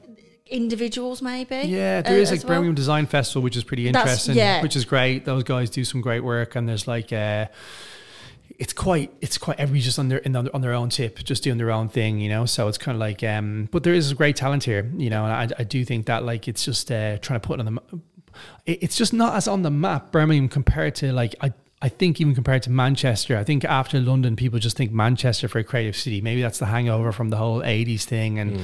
[0.47, 1.69] individuals, maybe.
[1.69, 2.55] yeah, there uh, is like as well.
[2.57, 4.63] Birmingham Design Festival, which is pretty interesting, yeah.
[4.63, 5.25] which is great.
[5.25, 7.13] Those guys do some great work, and there's like.
[7.13, 7.47] Uh,
[8.59, 11.59] it's quite it's quite everybody's just on their in on their own tip just doing
[11.59, 14.35] their own thing you know so it's kind of like um but there is great
[14.37, 17.41] talent here you know and i, I do think that like it's just uh trying
[17.41, 17.81] to put it on the
[18.67, 22.21] it- it's just not as on the map birmingham compared to like i I think
[22.21, 25.95] even compared to Manchester, I think after London, people just think Manchester for a creative
[25.95, 26.21] city.
[26.21, 28.59] Maybe that's the hangover from the whole '80s thing, and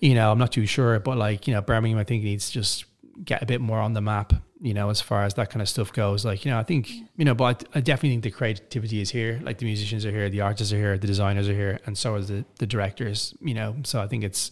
[0.00, 0.98] you know, I'm not too sure.
[1.00, 2.86] But like, you know, Birmingham, I think needs to just
[3.22, 4.32] get a bit more on the map.
[4.60, 6.24] You know, as far as that kind of stuff goes.
[6.24, 9.10] Like, you know, I think you know, but I, I definitely think the creativity is
[9.10, 9.38] here.
[9.42, 12.14] Like the musicians are here, the artists are here, the designers are here, and so
[12.14, 13.34] are the the directors.
[13.40, 14.50] You know, so I think it's.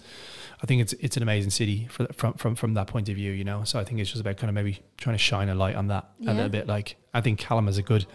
[0.62, 3.32] I think it's it's an amazing city for, from from from that point of view,
[3.32, 3.64] you know.
[3.64, 5.88] So I think it's just about kind of maybe trying to shine a light on
[5.88, 6.32] that Yeah.
[6.32, 6.66] a little bit.
[6.66, 8.07] Like I think Callum is a good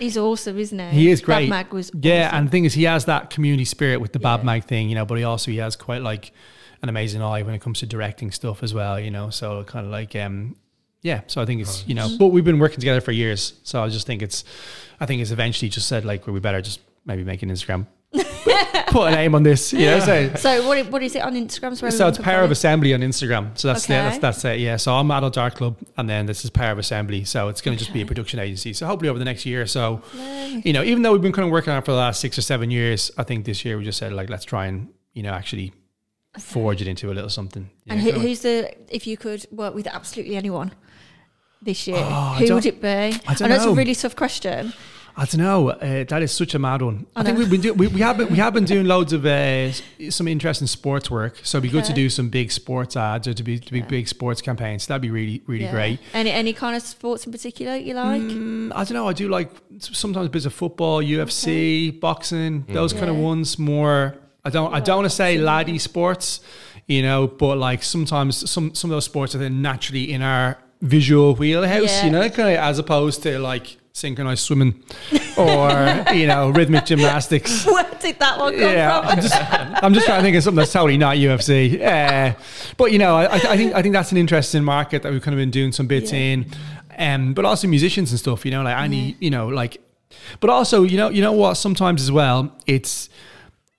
[0.00, 0.86] He's awesome, isn't he?
[1.02, 1.48] he is great.
[1.48, 2.38] Bab Mag was yeah, awesome.
[2.38, 4.46] and the thing is, he has that community spirit with the Bab Yeah.
[4.46, 5.04] Mag thing, you know.
[5.04, 6.32] But he also he has quite like
[6.82, 9.30] an amazing eye when it comes to directing stuff as well, you know.
[9.30, 10.56] So kind of like um,
[11.02, 11.20] yeah.
[11.26, 13.54] So I think it's you know, but we've been working together for years.
[13.62, 14.44] So I just think it's,
[15.00, 17.86] I think it's eventually just said like well, we better just maybe make an Instagram,
[18.88, 19.98] put a name on this, you know.
[20.00, 20.86] So So what?
[20.90, 21.76] What is it on Instagram?
[21.76, 23.56] So, so it's Power of Assembly on Instagram.
[23.58, 23.94] So that's Okay.
[23.94, 24.60] that's that's it.
[24.60, 24.76] Yeah.
[24.76, 27.24] So I'm Adult Art Club, and then this is Power of Assembly.
[27.24, 28.72] So it's going to just be a production agency.
[28.72, 30.62] So hopefully over the next year or so, Lovely.
[30.64, 32.38] you know, even though we've been kind of working on it for the last six
[32.38, 35.22] or seven years, I think this year we just said like let's try and you
[35.22, 35.72] know actually
[36.38, 37.68] forge it into a little something.
[37.88, 38.72] And Yeah, who, who's the?
[38.94, 40.72] If you could work with absolutely anyone
[41.62, 42.88] this year, Oh, who would it be?
[42.88, 44.72] I, don't know it's a really tough question.
[45.14, 45.68] I don't know.
[45.68, 47.04] Uh, that is such a mad one.
[47.14, 49.12] I, I think we've been do- we, we have been we have been doing loads
[49.12, 49.70] of uh,
[50.08, 51.38] some interesting sports work.
[51.42, 53.80] So it'd be good to do some big sports ads or to be to be
[53.80, 53.84] Yeah.
[53.86, 54.86] big sports campaigns.
[54.86, 55.70] That'd be really really Yeah.
[55.72, 56.00] great.
[56.14, 58.22] Any any kind of sports in particular you like?
[58.22, 59.06] Mm, I don't know.
[59.06, 63.58] I do like s- sometimes bits of football, UFC, boxing, those kind of ones.
[63.58, 64.16] More.
[64.46, 64.72] I don't.
[64.74, 66.40] I don't want to say laddie sports,
[66.86, 70.56] you know, but like sometimes some some of those sports are then naturally in our
[70.82, 72.04] visual wheelhouse, Yeah.
[72.04, 74.82] you know, kind of as opposed to like synchronized swimming
[75.36, 75.70] or
[76.14, 77.64] you know rhythmic gymnastics.
[77.66, 79.08] Where did that one come Yeah, from?
[79.10, 79.34] I'm just,
[79.84, 81.80] I'm just trying to think of something that's totally not UFC.
[81.80, 82.34] Uh,
[82.76, 85.34] but you know, I, I think I think that's an interesting market that we've kind
[85.34, 86.18] of been doing some bits Yeah.
[86.18, 86.46] in,
[86.98, 88.44] um, but also musicians and stuff.
[88.44, 89.78] You know, like any, you know, like,
[90.40, 91.54] but also you know, you know what?
[91.54, 93.08] Sometimes as well, it's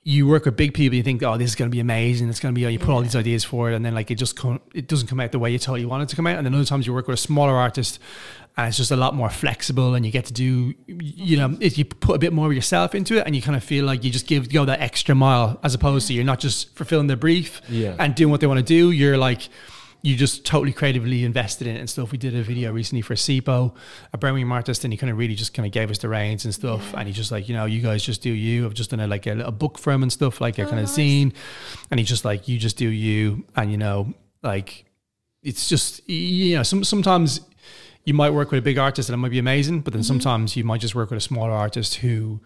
[0.06, 2.28] you work with big people, you think, oh, this is going to be amazing.
[2.30, 4.12] It's going to be, oh, you put all these ideas for it, and then like
[4.12, 6.16] it just come, it doesn't come out the way you thought you wanted it to
[6.18, 6.38] come out.
[6.38, 7.99] And then other times you work with a smaller artist,
[8.58, 11.78] and it's just a lot more flexible, and you get to do, you know, if
[11.78, 14.04] you put a bit more of yourself into it, and you kind of feel like
[14.04, 17.16] you just give go that extra mile, as opposed to you're not just fulfilling the
[17.16, 17.95] brief Yeah.
[17.97, 18.91] and doing what they want to do.
[18.91, 19.47] You're like.
[20.06, 22.12] You just totally creatively invested in it and stuff.
[22.12, 23.74] We did a video recently for SIPO,
[24.12, 26.43] a Birmingham artist, and he kind of really just kind of gave us the reins
[26.43, 26.93] and stuff.
[26.93, 28.66] And he just like, you know, you guys just do you.
[28.66, 30.70] I've just done a, like a little book for him and stuff, like a Oh,
[30.70, 31.32] kind of scene.
[31.89, 33.45] And he's just like, you just do you.
[33.56, 34.84] And, you know, like,
[35.41, 37.39] it's just, you know, some, sometimes
[38.04, 40.08] you might work with a big artist and it might be amazing, but then Mm-hmm.
[40.08, 42.41] sometimes you might just work with a smaller artist who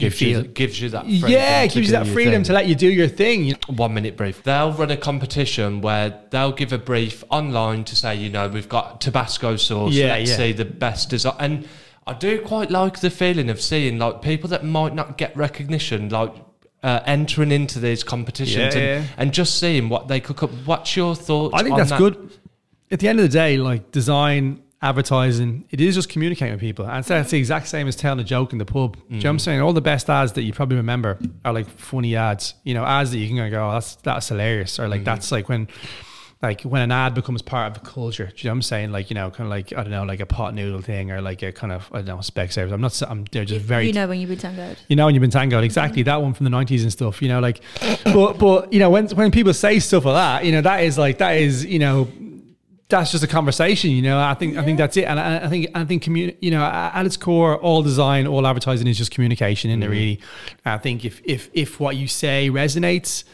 [0.00, 0.52] gives you, feel.
[0.52, 3.08] gives you that freedom yeah, it gives you that freedom to let you do your
[3.08, 3.44] thing.
[3.44, 3.74] You know?
[3.76, 4.42] one minute brief.
[4.42, 8.68] They'll run a competition where they'll give a brief online to say, you know, we've
[8.68, 9.92] got Tabasco sauce.
[9.92, 10.36] Yeah, let's yeah.
[10.36, 11.36] see the best design.
[11.38, 11.68] And
[12.06, 16.08] I do quite like the feeling of seeing like people that might not get recognition,
[16.08, 16.34] like
[16.82, 20.50] uh, entering into these competitions Yeah, and, and just seeing what they cook up.
[20.64, 21.54] What's your thoughts?
[21.54, 21.98] I think that's that?
[21.98, 22.38] good.
[22.90, 26.86] At the end of the day, like design, advertising, it is just communicating with people.
[26.86, 28.96] And that's the exact same as telling a joke in the pub.
[28.96, 29.40] Do you know what I'm Mm.
[29.40, 29.60] saying?
[29.60, 32.54] All the best ads that you probably remember are like funny ads.
[32.64, 34.78] You know, ads that you can go, oh, that's that's hilarious.
[34.78, 35.68] Or like that's like when
[36.42, 38.24] like when an ad becomes part of the culture.
[38.24, 38.92] Do you know what I'm saying?
[38.92, 41.20] Like, you know, kind of like I don't know, like a pot noodle thing or
[41.20, 42.72] like a kind of I don't know, Specsavers.
[42.72, 44.78] I'm not s- I'm they're just very you know when you've been tangoed.
[44.88, 47.20] you know, when you've been tangoed, exactly that one from the nineties and stuff.
[47.20, 47.60] You know, like,
[48.04, 50.96] but but you know, when when people say stuff like that, you know, that is
[50.96, 52.08] like that is you know,
[52.90, 53.90] that's just a conversation.
[53.90, 56.36] You know, I think I think that's it, and I, I think I think communi-
[56.40, 59.70] You know, at its core, all design, all advertising is just communication.
[59.70, 59.92] In it, mm-hmm.
[59.92, 60.20] really,
[60.64, 63.24] I think if if if what you say resonates.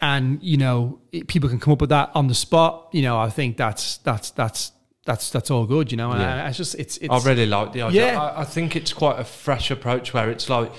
[0.00, 2.88] And you know, it- people can come up with that on the spot.
[2.92, 4.70] You know, I think that's that's that's
[5.04, 5.90] that's that's all good.
[5.90, 6.44] You know, and Yeah.
[6.44, 8.12] I, it's just it's it's I really like the idea.
[8.12, 8.22] Yeah.
[8.22, 10.70] I, I think it's quite a fresh approach where it's like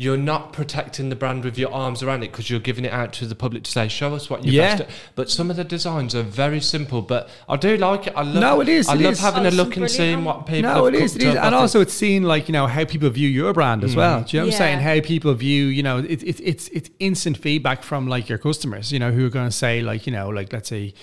[0.00, 3.12] you're not protecting the brand with your arms around it because you're giving it out
[3.12, 4.76] to the public to say, show us what you're Yeah.
[4.76, 4.90] best at.
[5.16, 8.12] But some of the designs are very simple, but I do like it.
[8.14, 9.18] I love No, it is, I it love is.
[9.18, 11.16] having Oh, a look and brilliant seeing what people No, have it is.
[11.16, 11.34] It is.
[11.34, 13.96] and also it's seeing like you know how people view your brand as mm.
[13.96, 14.22] well.
[14.22, 14.78] Do you know what I'm saying?
[14.78, 18.92] How people view you know it, it, it's it's instant feedback from like your customers.
[18.92, 20.94] You know who are going to say like you know like let's say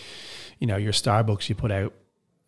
[0.59, 1.91] you know your Starbucks you put out.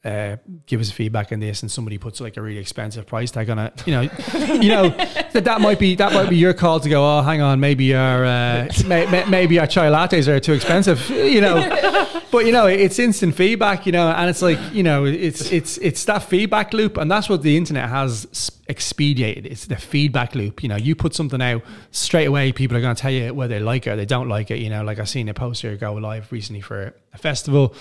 [0.06, 0.38] Uh,
[0.68, 3.60] give us feedback on this, and somebody puts like a really expensive price tag on
[3.60, 3.84] it.
[3.86, 4.02] You know,
[4.34, 7.04] you know that that might be that might be your call to go.
[7.04, 11.10] Oh, hang on, maybe our uh, may, may, maybe our chai lattes are too expensive.
[11.10, 15.06] You know, but you know, it's instant feedback, you know, and it's like you know,
[15.06, 19.46] it's it's it's that feedback loop, and that's what the internet has expedited.
[19.46, 20.62] It's the feedback loop.
[20.62, 23.56] You know, you put something out straight away, people are going to tell you whether
[23.56, 24.60] they like it or they don't like it.
[24.60, 27.74] You know, like I seen a poster go live recently for a festival,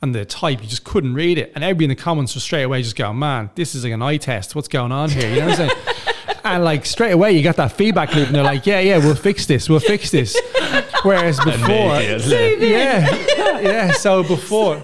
[0.00, 2.64] and the type you just couldn't read it, and everybody in the comments was straight
[2.64, 4.54] away just going, "Man, this is like an eye test.
[4.54, 6.06] What's going on here?" You know what I'm saying?
[6.54, 9.14] And like straight away, you got that feedback loop, and they're like, "Yeah, yeah, we'll
[9.14, 9.68] fix this.
[9.68, 10.36] We'll fix this."
[11.02, 13.06] Whereas before, yeah,
[13.60, 13.92] yeah.
[13.92, 14.82] So before,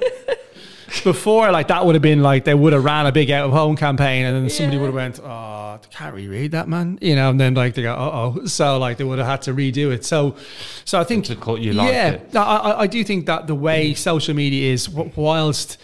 [1.02, 3.52] before like that would have been like they would have ran a big out of
[3.52, 4.80] home campaign, and then somebody Yeah.
[4.82, 7.82] would have went, "Oh, I can't reread that, man," you know, and then like they
[7.82, 8.10] go, "Uh
[8.40, 10.04] oh," so like they would have had to redo it.
[10.04, 10.36] So,
[10.84, 12.36] so I think Difficult, you like yeah, it.
[12.36, 15.78] I, I- I do think that the way social media is, whilst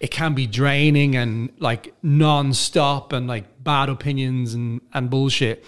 [0.00, 5.62] it can be draining and like non-stop and like bad opinions and and bullshit.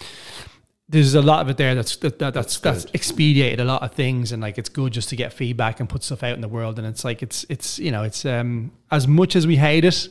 [0.88, 2.94] There's a lot of it there that's that, that, that's that's, good.
[2.94, 6.02] expedited a lot of things and like it's good just to get feedback and put
[6.02, 6.78] stuff out in the world.
[6.78, 10.08] And it's like it's it's you know it's um as much as we hate it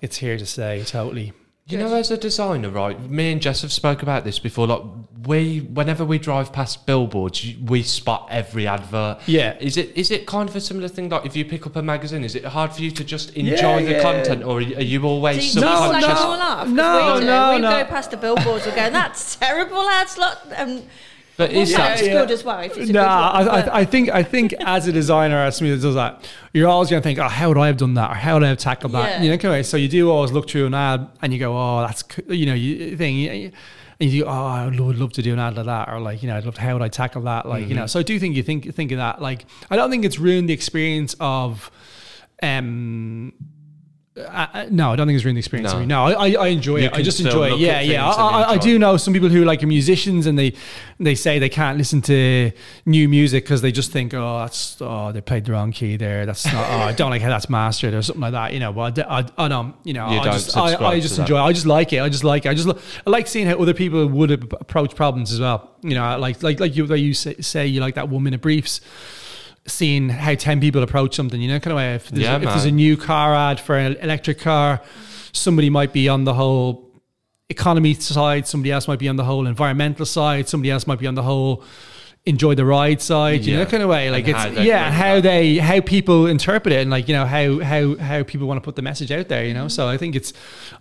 [0.00, 1.32] it's here to stay totally
[1.68, 2.98] You know, as a designer, right?
[3.10, 4.68] Me and Jess have spoke about this before.
[4.68, 4.82] Like,
[5.26, 9.18] we, whenever we drive past billboards, you- we spot every advert.
[9.26, 9.56] Yeah.
[9.58, 11.08] Is it is it kind of a similar thing?
[11.08, 13.84] Like, if you pick up a magazine, is it hard for you to just enjoy
[13.84, 14.02] the yeah.
[14.02, 16.20] content, or are you- are you Do always you, do you slag subconscious?
[16.20, 16.64] them all off?
[16.66, 17.26] 'Cause No, we do.
[17.26, 17.70] no, we no.
[17.70, 20.16] go past the billboards, we go, that's terrible, lads.
[20.18, 20.82] Lot, um,
[21.36, 22.12] But well, is yeah, that it's yeah.
[22.14, 22.60] good as well.
[22.60, 25.36] If it's a no good one, I, I, I think I think as a designer
[25.36, 27.76] as somebody that does that you're always going to think oh how would I have
[27.76, 29.22] done that or how would I have tackled that Yeah.
[29.22, 31.80] you know okay, so you do always look through an ad and you go oh
[31.82, 33.52] that's co- you know you thing you-
[33.98, 35.98] and you do, oh, I would love- love to do an ad like that, or
[36.00, 37.48] like, you know, I'd love to, how would I tackle that?
[37.48, 39.22] Like, you know, so I do think you think think of that.
[39.22, 41.70] Like, I don't think it's ruined the experience of,
[42.42, 43.32] um,
[44.18, 45.72] uh, no, I don't think it's ruined the experience.
[45.72, 45.76] No.
[45.76, 45.86] for me.
[45.86, 46.94] No, I, I, I enjoy You it.
[46.94, 47.58] I just enjoy it.
[47.58, 48.08] Yeah, yeah.
[48.08, 48.12] I,
[48.42, 50.54] I, I do know some people who like are musicians and they
[50.98, 52.50] they say they can't listen to
[52.86, 56.24] new music because they just think, oh, that's oh, they played the wrong key there.
[56.24, 56.54] That's not.
[56.70, 58.54] oh, I don't like how that's mastered or something like that.
[58.54, 59.74] You know, but I, I, I don't.
[59.84, 61.22] You know, You I don't just I, I just that.
[61.22, 61.36] enjoy.
[61.38, 61.42] it.
[61.42, 62.00] I just like it.
[62.00, 62.48] I just like it.
[62.48, 65.72] I just lo- I like seeing how other people would approach problems as well.
[65.82, 68.40] You know, like like like you like you say, say you like that one minute
[68.40, 68.80] briefs.
[69.68, 71.94] Seeing how ten people approach something, you know, kind of way.
[71.94, 74.80] If there's, Yeah, if there's a new car ad for an electric car,
[75.32, 76.88] somebody might be on the whole
[77.48, 81.06] economy side, somebody else might be on the whole environmental side, somebody else might be
[81.06, 81.64] on the whole
[82.28, 83.60] enjoy the ride side, you Yeah.
[83.60, 84.10] know, kind of way.
[84.10, 87.60] Like And it's yeah, how they how people interpret it and like, you know, how
[87.60, 89.68] how how people want to put the message out there, you know.
[89.68, 90.32] So I think it's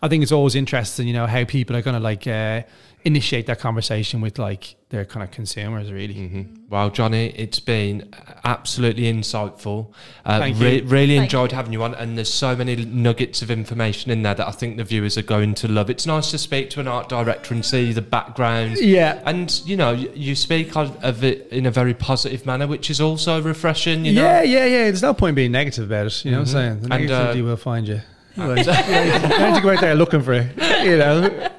[0.02, 2.62] I think it's always interesting, you know, how people are gonna like uh
[3.06, 6.16] initiate that conversation with like their kind of consumers really.
[6.16, 6.48] Mhm.
[6.70, 8.12] Well, Jonny, it's been
[8.44, 9.92] absolutely insightful.
[10.26, 10.84] Uh, Thank re- you.
[10.88, 11.56] really Thank enjoyed you.
[11.56, 14.78] having you on, and there's so many nuggets of information in there that I think
[14.78, 15.90] the viewers are going to love.
[15.90, 18.78] It's nice to speak to an art director and see the background.
[18.80, 19.20] Yeah.
[19.26, 23.00] And you know, you speak of, of it in a very positive manner, which is
[23.00, 24.06] also refreshing.
[24.06, 24.84] You know, Yeah, yeah, yeah.
[24.86, 26.26] There's no point being negative about it.
[26.26, 26.58] You know what I'm Mhm.
[26.58, 26.82] saying?
[26.82, 28.02] The And, uh, negativity will find you.
[28.38, 30.48] Like, yeah, you don't have to go out there looking for it.
[30.84, 31.50] You know.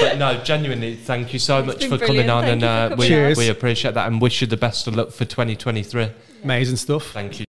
[0.00, 2.96] But no, genuinely, thank you so It's much been for coming on, Thank and uh,
[2.96, 6.10] we we appreciate that, and wish you the best of luck for 2023.
[6.44, 7.10] Amazing stuff.
[7.12, 7.46] Thank you.